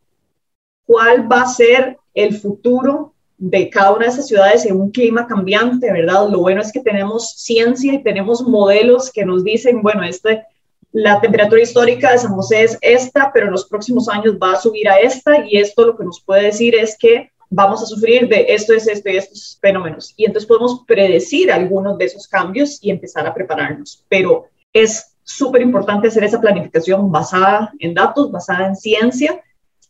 cuál 0.86 1.30
va 1.30 1.42
a 1.42 1.48
ser 1.48 1.98
el 2.14 2.38
futuro 2.38 3.16
de 3.40 3.72
cada 3.72 3.94
una 3.94 4.06
de 4.06 4.12
esas 4.12 4.28
ciudades 4.28 4.64
en 4.68 4.80
un 4.80 4.92
clima 4.92 5.26
cambiante, 5.26 5.92
¿verdad? 5.92 6.30
Lo 6.30 6.42
bueno 6.42 6.62
es 6.62 6.72
que 6.72 6.82
tenemos 6.82 7.32
ciencia 7.32 7.94
y 7.94 8.04
tenemos 8.04 8.44
modelos 8.44 9.12
que 9.12 9.26
nos 9.26 9.44
dicen, 9.44 9.82
bueno, 9.82 10.04
este, 10.04 10.44
la 10.92 11.20
temperatura 11.20 11.64
histórica 11.64 12.12
de 12.12 12.20
San 12.20 12.36
José 12.36 12.62
es 12.62 12.78
esta, 12.82 13.32
pero 13.34 13.48
en 13.48 13.54
los 13.54 13.66
próximos 13.66 14.08
años 14.08 14.38
va 14.42 14.54
a 14.54 14.62
subir 14.62 14.88
a 14.88 15.00
esta 15.00 15.44
y 15.48 15.58
esto 15.58 15.88
lo 15.88 15.98
que 15.98 16.06
nos 16.06 16.22
puede 16.22 16.44
decir 16.44 16.76
es 16.76 16.96
que 16.96 17.32
vamos 17.56 17.84
a 17.84 17.86
sufrir 17.86 18.28
de 18.28 18.46
esto 18.50 18.74
es 18.74 18.88
esto 18.88 19.10
y 19.10 19.18
estos 19.18 19.58
fenómenos. 19.62 20.14
Y 20.18 20.26
entonces 20.26 20.48
podemos 20.48 20.84
predecir 20.88 21.52
algunos 21.52 21.98
de 21.98 22.06
esos 22.06 22.28
cambios 22.28 22.80
y 22.82 22.90
empezar 22.90 23.28
a 23.28 23.34
prepararnos. 23.34 24.04
Pero 24.10 24.48
es 24.74 25.16
súper 25.24 25.62
importante 25.62 26.08
hacer 26.08 26.24
esa 26.24 26.42
planificación 26.42 27.12
basada 27.12 27.72
en 27.80 27.94
datos, 27.94 28.32
basada 28.32 28.68
en 28.68 28.76
ciencia 28.76 29.42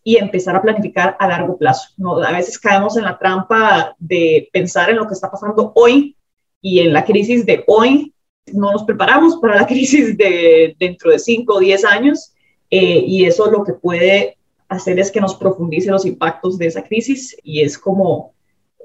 y 0.04 0.18
empezar 0.18 0.56
a 0.56 0.62
planificar 0.62 1.16
a 1.20 1.28
largo 1.28 1.58
plazo. 1.58 1.90
A 2.26 2.32
veces 2.34 2.60
caemos 2.60 2.98
en 2.98 3.06
la 3.06 3.18
trampa 3.18 3.96
de 3.98 4.50
pensar 4.52 4.90
en 4.90 4.98
lo 4.98 5.08
que 5.08 5.14
está 5.14 5.32
pasando 5.32 5.72
hoy 5.76 6.18
y 6.62 6.80
en 6.82 6.92
la 6.92 7.06
crisis 7.06 7.46
de 7.46 7.64
hoy. 7.68 8.14
No 8.52 8.74
nos 8.74 8.84
preparamos 8.84 9.38
para 9.38 9.56
la 9.56 9.68
crisis 9.68 10.18
de 10.18 10.76
dentro 10.78 11.12
de 11.12 11.20
5 11.20 11.54
o 11.54 11.60
10 11.60 11.86
años 11.86 12.34
eh, 12.70 13.04
y 13.08 13.26
eso 13.26 13.46
es 13.46 13.54
lo 13.54 13.64
que 13.64 13.74
puede 13.74 14.38
hacer 14.76 15.00
es 15.00 15.12
que 15.12 15.22
nos 15.22 15.36
profundice 15.36 15.92
los 15.92 16.06
impactos 16.06 16.58
de 16.58 16.68
esa 16.68 16.84
crisis 16.84 17.36
y 17.44 17.62
es 17.62 17.78
como 17.78 18.34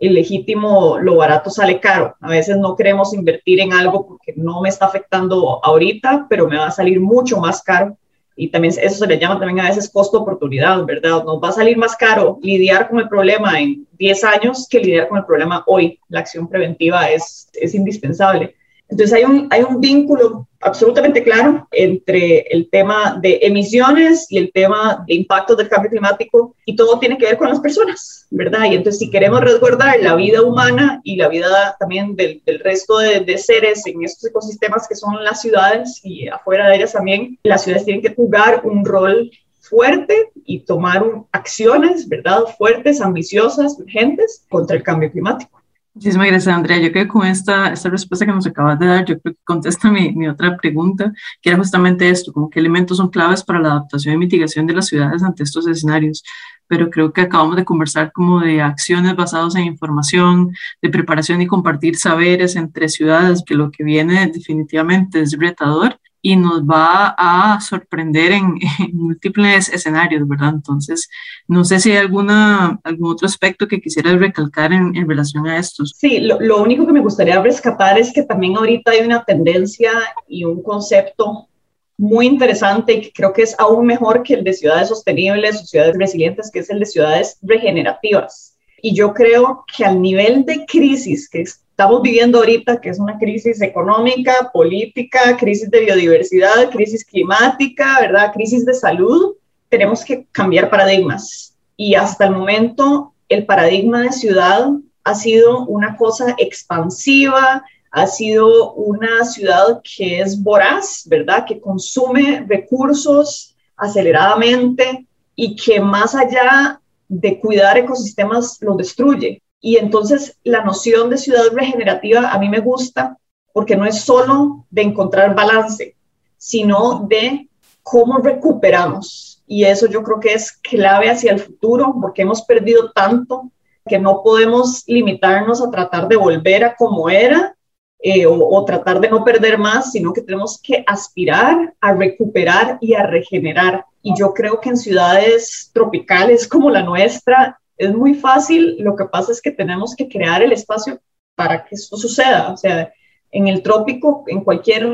el 0.01 0.15
legítimo, 0.15 0.99
lo 0.99 1.17
barato 1.17 1.51
sale 1.51 1.81
caro. 1.81 2.15
A 2.21 2.31
veces 2.31 2.57
no 2.57 2.77
queremos 2.77 3.13
invertir 3.15 3.61
en 3.61 3.73
algo 3.73 4.07
porque 4.07 4.33
no 4.37 4.61
me 4.61 4.69
está 4.69 4.87
afectando 4.87 5.65
ahorita, 5.65 6.27
pero 6.29 6.47
me 6.47 6.57
va 6.57 6.69
a 6.69 6.71
salir 6.71 7.01
mucho 7.01 7.39
más 7.39 7.63
caro 7.63 7.97
y 8.41 8.51
también 8.51 8.73
eso 8.81 8.99
se 8.99 9.07
le 9.09 9.19
llama 9.19 9.41
también 9.41 9.59
a 9.59 9.69
veces 9.69 9.91
costo-oportunidad, 9.91 10.85
¿verdad? 10.85 11.25
Nos 11.25 11.43
va 11.43 11.49
a 11.49 11.53
salir 11.53 11.77
más 11.77 11.97
caro 11.97 12.39
lidiar 12.41 12.89
con 12.89 13.01
el 13.01 13.09
problema 13.09 13.61
en 13.61 13.85
10 13.99 14.25
años 14.25 14.69
que 14.71 14.79
lidiar 14.79 15.09
con 15.09 15.19
el 15.19 15.25
problema 15.25 15.65
hoy. 15.67 15.99
La 16.09 16.21
acción 16.21 16.49
preventiva 16.49 17.11
es, 17.11 17.51
es 17.55 17.75
indispensable. 17.75 18.55
Entonces 18.89 19.13
hay 19.17 19.25
un, 19.25 19.49
hay 19.51 19.63
un 19.63 19.81
vínculo 19.81 20.49
absolutamente 20.61 21.23
claro 21.23 21.69
entre 21.71 22.41
el 22.51 22.69
tema 22.71 23.19
de 23.21 23.39
emisiones 23.43 24.27
y 24.31 24.39
el 24.39 24.51
tema 24.53 25.05
de 25.07 25.15
impacto 25.15 25.55
del 25.55 25.69
cambio 25.69 25.91
climático 25.91 26.57
y 26.65 26.75
todo 26.75 26.99
tiene 26.99 27.17
que 27.17 27.27
ver 27.27 27.37
con 27.37 27.49
las 27.49 27.61
personas, 27.61 28.27
¿verdad? 28.31 28.65
Y 28.65 28.75
entonces 28.75 28.99
si 28.99 29.11
queremos 29.11 29.41
resguardar 29.41 30.01
la 30.01 30.17
vida 30.17 30.43
humana 30.43 31.01
y 31.05 31.17
la 31.17 31.29
vida 31.29 31.77
también 31.79 32.17
del, 32.17 32.43
del 32.45 32.61
resto 32.61 32.99
de, 32.99 33.21
de, 33.21 33.39
seres 33.39 33.87
en 33.87 34.03
estos 34.03 34.31
ecosistemas 34.31 34.89
que 34.89 34.97
son 34.97 35.23
las 35.23 35.43
ciudades 35.43 36.01
y 36.03 36.27
afuera 36.29 36.69
de 36.69 36.77
ellas 36.77 36.93
también, 36.93 37.39
las 37.45 37.65
ciudades 37.65 37.85
tienen 37.85 38.03
que 38.03 38.15
jugar 38.15 38.63
un 38.65 38.85
rol 38.85 39.31
fuerte 39.61 40.31
y 40.45 40.61
tomar 40.61 41.05
acciones, 41.31 42.09
¿verdad? 42.09 42.45
Fuertes, 42.57 43.01
ambiciosas, 43.01 43.79
urgentes 43.79 44.45
contra 44.49 44.77
el 44.77 44.83
cambio 44.83 45.11
climático. 45.11 45.58
Muchísimas 45.99 46.29
gracias, 46.29 46.55
Andrea. 46.55 46.79
Yo 46.79 46.93
creo 46.93 47.07
que 47.07 47.09
con 47.09 47.27
esta, 47.27 47.73
esta 47.73 47.91
respuesta 47.91 48.25
que 48.25 48.31
nos 48.31 48.47
acabas 48.47 48.79
de 48.79 48.87
dar, 48.87 49.05
yo 49.05 49.19
creo 49.19 49.35
que 49.35 49.41
contesta 49.43 49.91
mi, 49.91 50.13
mi, 50.13 50.29
otra 50.29 50.57
pregunta, 50.57 51.13
que 51.43 51.51
era 51.51 51.59
justamente 51.59 52.09
esto, 52.09 52.33
como 52.33 52.49
qué 52.49 52.61
elementos 52.61 52.99
son 52.99 53.09
claves 53.09 53.43
para 53.43 53.59
la 53.59 53.71
adaptación 53.71 54.15
y 54.15 54.19
mitigación 54.19 54.69
de 54.69 54.75
las 54.75 54.87
ciudades 54.87 55.25
ante 55.25 55.43
estos 55.43 55.67
escenarios. 55.67 56.23
Pero 56.69 56.89
creo 56.89 57.13
que 57.13 57.23
acabamos 57.23 57.57
de 57.57 57.65
conversar 57.65 58.13
como 58.13 58.39
de 58.39 58.63
acciones 58.63 59.17
basadas 59.17 59.57
en 59.57 59.65
información, 59.65 60.53
de 60.81 60.89
preparación 60.89 61.43
y 61.43 61.49
compartir 61.49 61.97
saberes 61.97 62.55
entre 62.55 62.89
ciudades, 62.89 63.43
que 63.45 63.57
lo 63.57 63.73
que 63.73 63.83
viene 63.83 64.31
definitivamente 64.33 65.21
es 65.21 65.37
retador 65.37 65.99
y 66.29 66.37
nos 66.37 66.63
va 66.63 67.15
a 67.17 67.59
sorprender 67.59 68.33
en, 68.33 68.59
en, 68.81 68.95
múltiples 68.95 69.71
escenarios, 69.71 70.29
¿verdad? 70.29 70.51
Entonces, 70.57 71.09
no 71.47 71.65
sé 71.65 71.81
si 71.81 71.93
hay 71.93 71.97
alguna, 71.97 72.79
algún 72.85 73.13
otro 73.13 73.27
aspecto 73.27 73.67
que 73.67 73.81
quisieras 73.81 74.21
recalcar 74.21 74.75
en, 74.75 74.95
en 74.95 75.09
relación 75.09 75.47
a 75.47 75.57
estos. 75.57 75.95
Sí, 75.97 76.21
lo, 76.21 76.39
lo, 76.39 76.63
único 76.63 76.87
que 76.87 76.93
me 76.93 77.01
gustaría 77.01 77.41
rescatar 77.41 77.99
es 77.99 78.13
que 78.13 78.25
también 78.25 78.59
ahorita 78.59 78.91
hay 78.91 79.07
una 79.07 79.25
tendencia 79.25 79.91
y 80.29 80.45
un 80.45 80.63
concepto 80.63 81.49
muy 81.97 82.27
interesante 82.27 82.93
y 82.93 83.01
que 83.01 83.13
creo 83.13 83.33
que 83.33 83.43
es 83.45 83.57
aún 83.59 83.87
mejor 83.87 84.23
que 84.23 84.35
el 84.35 84.45
de 84.45 84.53
ciudades 84.53 84.89
sostenibles 84.89 85.63
o 85.63 85.65
ciudades 85.65 85.97
resilientes, 85.97 86.51
que 86.51 86.59
es 86.59 86.69
el 86.69 86.81
de 86.81 86.87
ciudades 86.87 87.39
regenerativas. 87.41 88.55
Y 88.83 88.95
yo 88.95 89.15
creo 89.15 89.65
que 89.75 89.87
al 89.87 90.03
nivel 90.03 90.45
de 90.45 90.67
crisis 90.67 91.27
que 91.27 91.41
estamos 91.79 92.03
viviendo 92.03 92.39
ahorita, 92.39 92.81
que 92.81 92.89
es 92.89 92.99
una 92.99 93.17
crisis 93.19 93.63
económica, 93.63 94.51
política, 94.53 95.37
crisis 95.37 95.71
de 95.71 95.83
biodiversidad, 95.83 96.71
crisis 96.71 97.05
climática, 97.05 98.01
¿verdad? 98.01 98.33
Crisis 98.33 98.67
de 98.67 98.75
salud, 98.75 99.37
tenemos 99.69 100.05
que 100.05 100.27
cambiar 100.33 100.71
paradigmas. 100.71 101.57
Y 101.77 101.95
hasta 101.95 102.25
el 102.25 102.33
momento, 102.33 103.15
el 103.29 103.47
paradigma 103.47 104.03
de 104.03 104.11
ciudad 104.11 104.71
ha 105.05 105.15
sido 105.15 105.67
una 105.67 105.97
cosa 105.97 106.35
expansiva, 106.39 107.65
ha 107.93 108.07
sido 108.09 108.73
una 108.75 109.25
ciudad 109.25 109.81
que 109.85 110.19
es 110.19 110.43
voraz, 110.43 111.05
¿verdad? 111.07 111.45
Que 111.47 111.61
consume 111.61 112.45
recursos 112.49 113.55
aceleradamente 113.77 115.07
y 115.37 115.55
que 115.55 115.81
más 115.81 116.17
allá 116.17 116.81
de 117.07 117.39
cuidar 117.39 117.79
ecosistemas 117.79 118.59
los 118.63 118.77
destruye. 118.77 119.41
Y 119.61 119.77
entonces 119.77 120.39
la 120.45 120.65
noción 120.65 121.11
de 121.11 121.19
ciudad 121.19 121.51
regenerativa 121.53 122.31
a 122.31 122.39
mí 122.39 122.49
me 122.49 122.61
gusta 122.61 123.19
porque 123.53 123.77
no 123.77 123.87
es 123.87 124.03
solo 124.03 124.67
de 124.71 124.83
encontrar 124.83 125.35
balance, 125.35 125.97
sino 126.37 127.07
de 127.09 127.49
cómo 127.83 128.19
recuperamos. 128.19 129.43
Y 129.47 129.65
eso 129.65 129.87
yo 129.87 130.03
creo 130.03 130.21
que 130.21 130.35
es 130.35 130.53
clave 130.53 131.11
hacia 131.11 131.33
el 131.33 131.41
futuro 131.41 131.97
porque 132.01 132.23
hemos 132.23 132.43
perdido 132.43 132.93
tanto 132.93 133.51
que 133.87 133.99
no 133.99 134.23
podemos 134.23 134.85
limitarnos 134.87 135.63
a 135.63 135.71
tratar 135.71 136.07
de 136.07 136.17
volver 136.17 136.65
a 136.65 136.77
como 136.77 137.09
era 137.09 137.57
eh, 138.01 138.27
o, 138.27 138.35
o, 138.35 138.65
tratar 138.65 139.01
de 139.01 139.09
no 139.09 139.25
perder 139.25 139.59
más, 139.59 139.91
sino 139.91 140.13
que 140.13 140.21
tenemos 140.21 140.61
que 140.63 140.85
aspirar 140.87 141.75
a 141.81 141.95
recuperar 141.95 142.79
y 142.81 142.95
a 142.95 143.05
regenerar. 143.05 143.87
Y 144.03 144.15
yo 144.17 144.33
creo 144.33 144.61
que 144.61 144.69
en 144.69 144.77
ciudades 144.77 145.71
tropicales 145.73 146.47
como 146.47 146.71
la 146.71 146.83
nuestra 146.83 147.59
es 147.79 147.95
muy 147.95 148.15
fácil, 148.15 148.77
lo 148.81 148.97
que 148.97 149.05
pasa 149.07 149.33
es 149.33 149.41
que 149.41 149.53
tenemos 149.53 149.95
que 149.97 150.09
crear 150.09 150.43
el 150.43 150.53
espacio 150.53 151.01
para 151.35 151.65
que 151.65 151.77
eso 151.77 151.97
suceda. 151.97 152.53
O 152.53 152.57
sea, 152.57 152.93
en 153.31 153.49
el 153.49 153.63
trópico, 153.63 154.25
en 154.27 154.43
cualquier, 154.43 154.87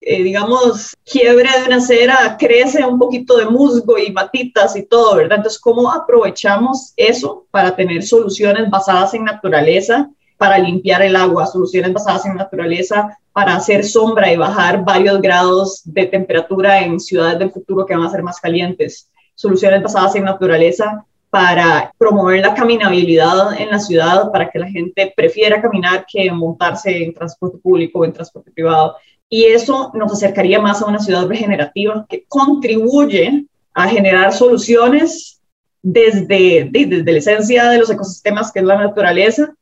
eh, 0.00 0.22
digamos, 0.22 0.94
quiebre 1.04 1.48
de 1.58 1.66
una 1.66 1.76
acera, 1.76 2.36
crece 2.38 2.84
un 2.84 2.98
poquito 2.98 3.36
de 3.38 3.46
musgo 3.46 3.98
y 3.98 4.12
matitas 4.12 4.76
y 4.76 4.84
todo, 4.84 5.16
¿verdad? 5.16 5.38
Entonces, 5.38 5.60
¿cómo 5.60 5.90
aprovechamos 5.90 6.92
eso 6.96 7.46
para 7.50 7.74
tener 7.74 8.02
soluciones 8.02 8.68
basadas 8.70 9.14
en 9.14 9.24
naturaleza? 9.24 10.10
para 10.38 10.56
limpiar 10.58 11.02
el 11.02 11.16
agua, 11.16 11.46
soluciones 11.46 11.92
basadas 11.92 12.24
en 12.24 12.36
naturaleza 12.36 13.18
para 13.32 13.56
hacer 13.56 13.84
sombra 13.84 14.32
y 14.32 14.36
bajar 14.36 14.84
varios 14.84 15.20
grados 15.20 15.82
de 15.84 16.06
temperatura 16.06 16.80
en 16.80 16.98
ciudades 17.00 17.40
del 17.40 17.50
futuro 17.50 17.84
que 17.84 17.94
van 17.94 18.06
a 18.06 18.10
ser 18.10 18.22
más 18.22 18.40
calientes, 18.40 19.10
soluciones 19.34 19.82
basadas 19.82 20.14
en 20.14 20.24
naturaleza 20.24 21.04
para 21.30 21.92
promover 21.98 22.40
la 22.40 22.54
caminabilidad 22.54 23.60
en 23.60 23.70
la 23.70 23.78
ciudad, 23.78 24.30
para 24.32 24.50
que 24.50 24.58
la 24.58 24.68
gente 24.68 25.12
prefiera 25.14 25.60
caminar 25.60 26.06
que 26.10 26.30
montarse 26.30 27.04
en 27.04 27.14
transporte 27.14 27.58
público 27.58 28.00
o 28.00 28.04
en 28.04 28.12
transporte 28.12 28.50
privado. 28.50 28.96
Y 29.28 29.44
eso 29.44 29.90
nos 29.94 30.12
acercaría 30.12 30.60
más 30.60 30.80
a 30.80 30.86
una 30.86 30.98
ciudad 30.98 31.26
regenerativa 31.26 32.06
que 32.08 32.24
contribuye 32.28 33.44
a 33.74 33.88
generar 33.88 34.32
soluciones 34.32 35.40
desde, 35.82 36.68
desde 36.70 37.12
la 37.12 37.18
esencia 37.18 37.68
de 37.68 37.78
los 37.78 37.90
ecosistemas, 37.90 38.50
que 38.50 38.60
es 38.60 38.64
la 38.64 38.78
naturaleza, 38.78 39.54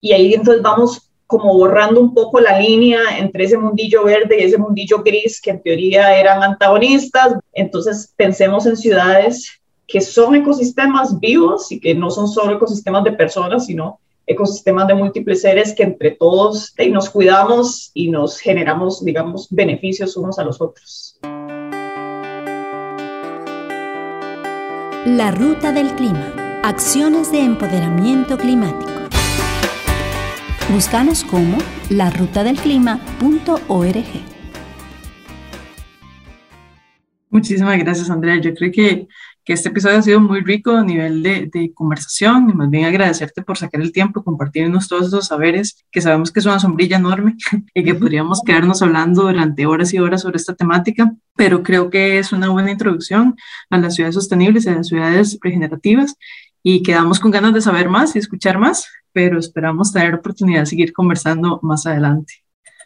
y 0.00 0.12
ahí 0.12 0.34
entonces 0.34 0.62
vamos 0.62 1.10
como 1.26 1.54
borrando 1.54 2.00
un 2.00 2.12
poco 2.12 2.38
la 2.38 2.60
línea 2.60 3.18
entre 3.18 3.44
ese 3.44 3.56
mundillo 3.56 4.04
verde 4.04 4.38
y 4.38 4.44
ese 4.44 4.58
mundillo 4.58 5.02
gris 5.02 5.40
que 5.40 5.50
en 5.50 5.62
teoría 5.62 6.14
eran 6.18 6.42
antagonistas. 6.42 7.34
Entonces 7.52 8.12
pensemos 8.14 8.66
en 8.66 8.76
ciudades 8.76 9.60
que 9.86 10.00
son 10.00 10.34
ecosistemas 10.34 11.20
vivos 11.20 11.70
y 11.70 11.80
que 11.80 11.94
no 11.94 12.10
son 12.10 12.28
solo 12.28 12.56
ecosistemas 12.56 13.04
de 13.04 13.12
personas, 13.12 13.66
sino 13.66 14.00
ecosistemas 14.26 14.88
de 14.88 14.94
múltiples 14.94 15.42
seres 15.42 15.74
que 15.74 15.82
entre 15.82 16.12
todos 16.12 16.72
y 16.78 16.90
nos 16.90 17.10
cuidamos 17.10 17.90
y 17.92 18.08
nos 18.08 18.38
generamos, 18.38 19.04
digamos, 19.04 19.48
beneficios 19.50 20.16
unos 20.16 20.38
a 20.38 20.44
los 20.44 20.60
otros. 20.60 21.18
La 25.06 25.30
ruta 25.30 25.72
del 25.72 25.94
clima. 25.96 26.60
Acciones 26.62 27.30
de 27.30 27.40
empoderamiento 27.40 28.38
climático. 28.38 28.90
Búscanos 30.72 31.22
como 31.24 31.58
larutadelclima.org. 31.90 34.04
Muchísimas 37.28 37.78
gracias, 37.78 38.08
Andrea. 38.08 38.40
Yo 38.40 38.54
creo 38.54 38.72
que, 38.72 39.06
que, 39.44 39.52
este 39.52 39.68
episodio 39.68 39.98
ha 39.98 40.02
sido 40.02 40.20
muy 40.20 40.40
rico 40.40 40.72
a 40.72 40.84
nivel 40.84 41.22
de, 41.22 41.50
de, 41.52 41.72
conversación 41.74 42.50
y 42.50 42.54
más 42.54 42.70
bien 42.70 42.84
agradecerte 42.84 43.42
por 43.42 43.56
sacar 43.58 43.80
el 43.80 43.92
tiempo 43.92 44.24
compartirnos 44.24 44.88
todos 44.88 45.08
esos 45.08 45.26
saberes 45.26 45.84
que 45.90 46.00
sabemos 46.00 46.32
que 46.32 46.40
es 46.40 46.46
una 46.46 46.58
sombrilla 46.58 46.96
enorme 46.96 47.36
y 47.74 47.84
que 47.84 47.94
podríamos 47.94 48.42
quedarnos 48.44 48.82
hablando 48.82 49.22
durante 49.22 49.66
horas 49.66 49.92
y 49.94 49.98
horas 49.98 50.22
sobre 50.22 50.36
esta 50.36 50.54
temática, 50.54 51.14
pero 51.36 51.62
creo 51.62 51.90
que 51.90 52.18
es 52.18 52.32
una 52.32 52.48
buena 52.48 52.70
introducción 52.70 53.36
a 53.70 53.78
las 53.78 53.94
ciudades 53.94 54.14
sostenibles 54.14 54.66
y 54.66 54.70
a 54.70 54.76
las 54.76 54.88
ciudades 54.88 55.38
regenerativas 55.42 56.16
y 56.62 56.82
quedamos 56.82 57.20
con 57.20 57.30
ganas 57.30 57.52
de 57.54 57.60
saber 57.60 57.88
más 57.88 58.16
y 58.16 58.18
escuchar 58.18 58.58
más 58.58 58.88
pero 59.14 59.38
esperamos 59.38 59.92
tener 59.92 60.12
oportunidad 60.12 60.60
de 60.60 60.66
seguir 60.66 60.92
conversando 60.92 61.60
más 61.62 61.86
adelante. 61.86 62.34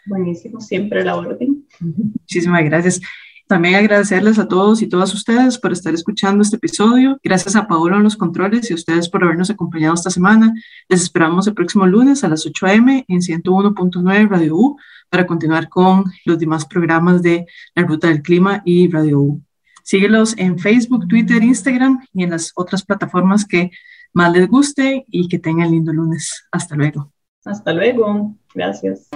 Buenísimo, 0.07 0.61
siempre 0.61 1.03
la 1.03 1.17
orden. 1.17 1.67
Muchísimas 1.81 2.65
gracias. 2.65 3.01
También 3.49 3.77
agradecerles 3.77 4.39
a 4.39 4.47
todos 4.47 4.83
y 4.83 4.89
todas 4.89 5.15
ustedes 5.15 5.57
por 5.57 5.73
estar 5.73 5.95
escuchando 5.95 6.43
este 6.43 6.57
episodio. 6.57 7.19
Gracias 7.23 7.57
a 7.57 7.67
Paolo 7.67 7.97
en 7.97 8.03
los 8.03 8.15
controles 8.15 8.69
y 8.69 8.75
a 8.75 8.77
ustedes 8.77 9.09
por 9.09 9.25
habernos 9.25 9.49
acompañado 9.49 9.95
esta 9.95 10.11
semana. 10.11 10.53
Les 10.87 11.01
esperamos 11.01 11.47
el 11.47 11.55
próximo 11.55 11.87
lunes 11.87 12.23
a 12.25 12.29
las 12.29 12.45
8 12.45 12.67
a.m. 12.67 13.07
en 13.09 13.21
101.9 13.21 14.29
Radio 14.29 14.55
U 14.55 14.77
para 15.09 15.27
continuar 15.27 15.71
con 15.71 16.05
los 16.27 16.39
demás 16.39 16.67
programas 16.67 17.23
de 17.23 17.47
La 17.75 17.85
Ruta 17.85 18.09
del 18.09 18.21
Clima 18.21 18.61
y 18.67 18.91
Radio 18.91 19.19
U. 19.19 19.43
Síguelos 19.83 20.35
en 20.37 20.59
Facebook, 20.59 21.09
Twitter, 21.09 21.43
Instagram 21.43 22.07
y 22.13 22.25
en 22.25 22.31
las 22.33 22.53
otras 22.55 22.85
plataformas 22.85 23.47
que 23.47 23.71
más 24.13 24.31
les 24.31 24.47
guste 24.47 25.07
y 25.09 25.27
que 25.27 25.39
tengan 25.39 25.71
lindo 25.71 25.91
lunes. 25.91 26.45
Hasta 26.53 26.77
luego. 26.77 27.15
Hasta 27.47 27.73
luego. 27.73 28.35
Gracias. 28.55 29.09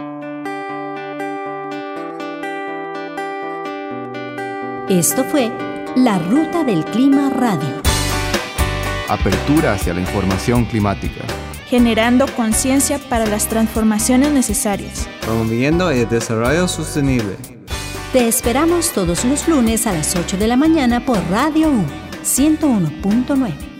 Esto 4.92 5.24
fue 5.24 5.50
La 5.96 6.18
Ruta 6.18 6.64
del 6.64 6.84
Clima 6.84 7.30
Radio. 7.30 7.80
Apertura 9.08 9.72
hacia 9.72 9.94
la 9.94 10.02
información 10.02 10.66
climática. 10.66 11.24
Generando 11.66 12.26
conciencia 12.36 12.98
para 12.98 13.24
las 13.24 13.48
transformaciones 13.48 14.32
necesarias. 14.32 15.08
Promoviendo 15.22 15.90
el 15.90 16.06
desarrollo 16.10 16.68
sostenible. 16.68 17.38
Te 18.12 18.28
esperamos 18.28 18.92
todos 18.92 19.24
los 19.24 19.48
lunes 19.48 19.86
a 19.86 19.94
las 19.94 20.14
8 20.14 20.36
de 20.36 20.46
la 20.46 20.58
mañana 20.58 21.02
por 21.06 21.18
Radio 21.30 21.70
U 21.70 21.86
101.9. 22.22 23.71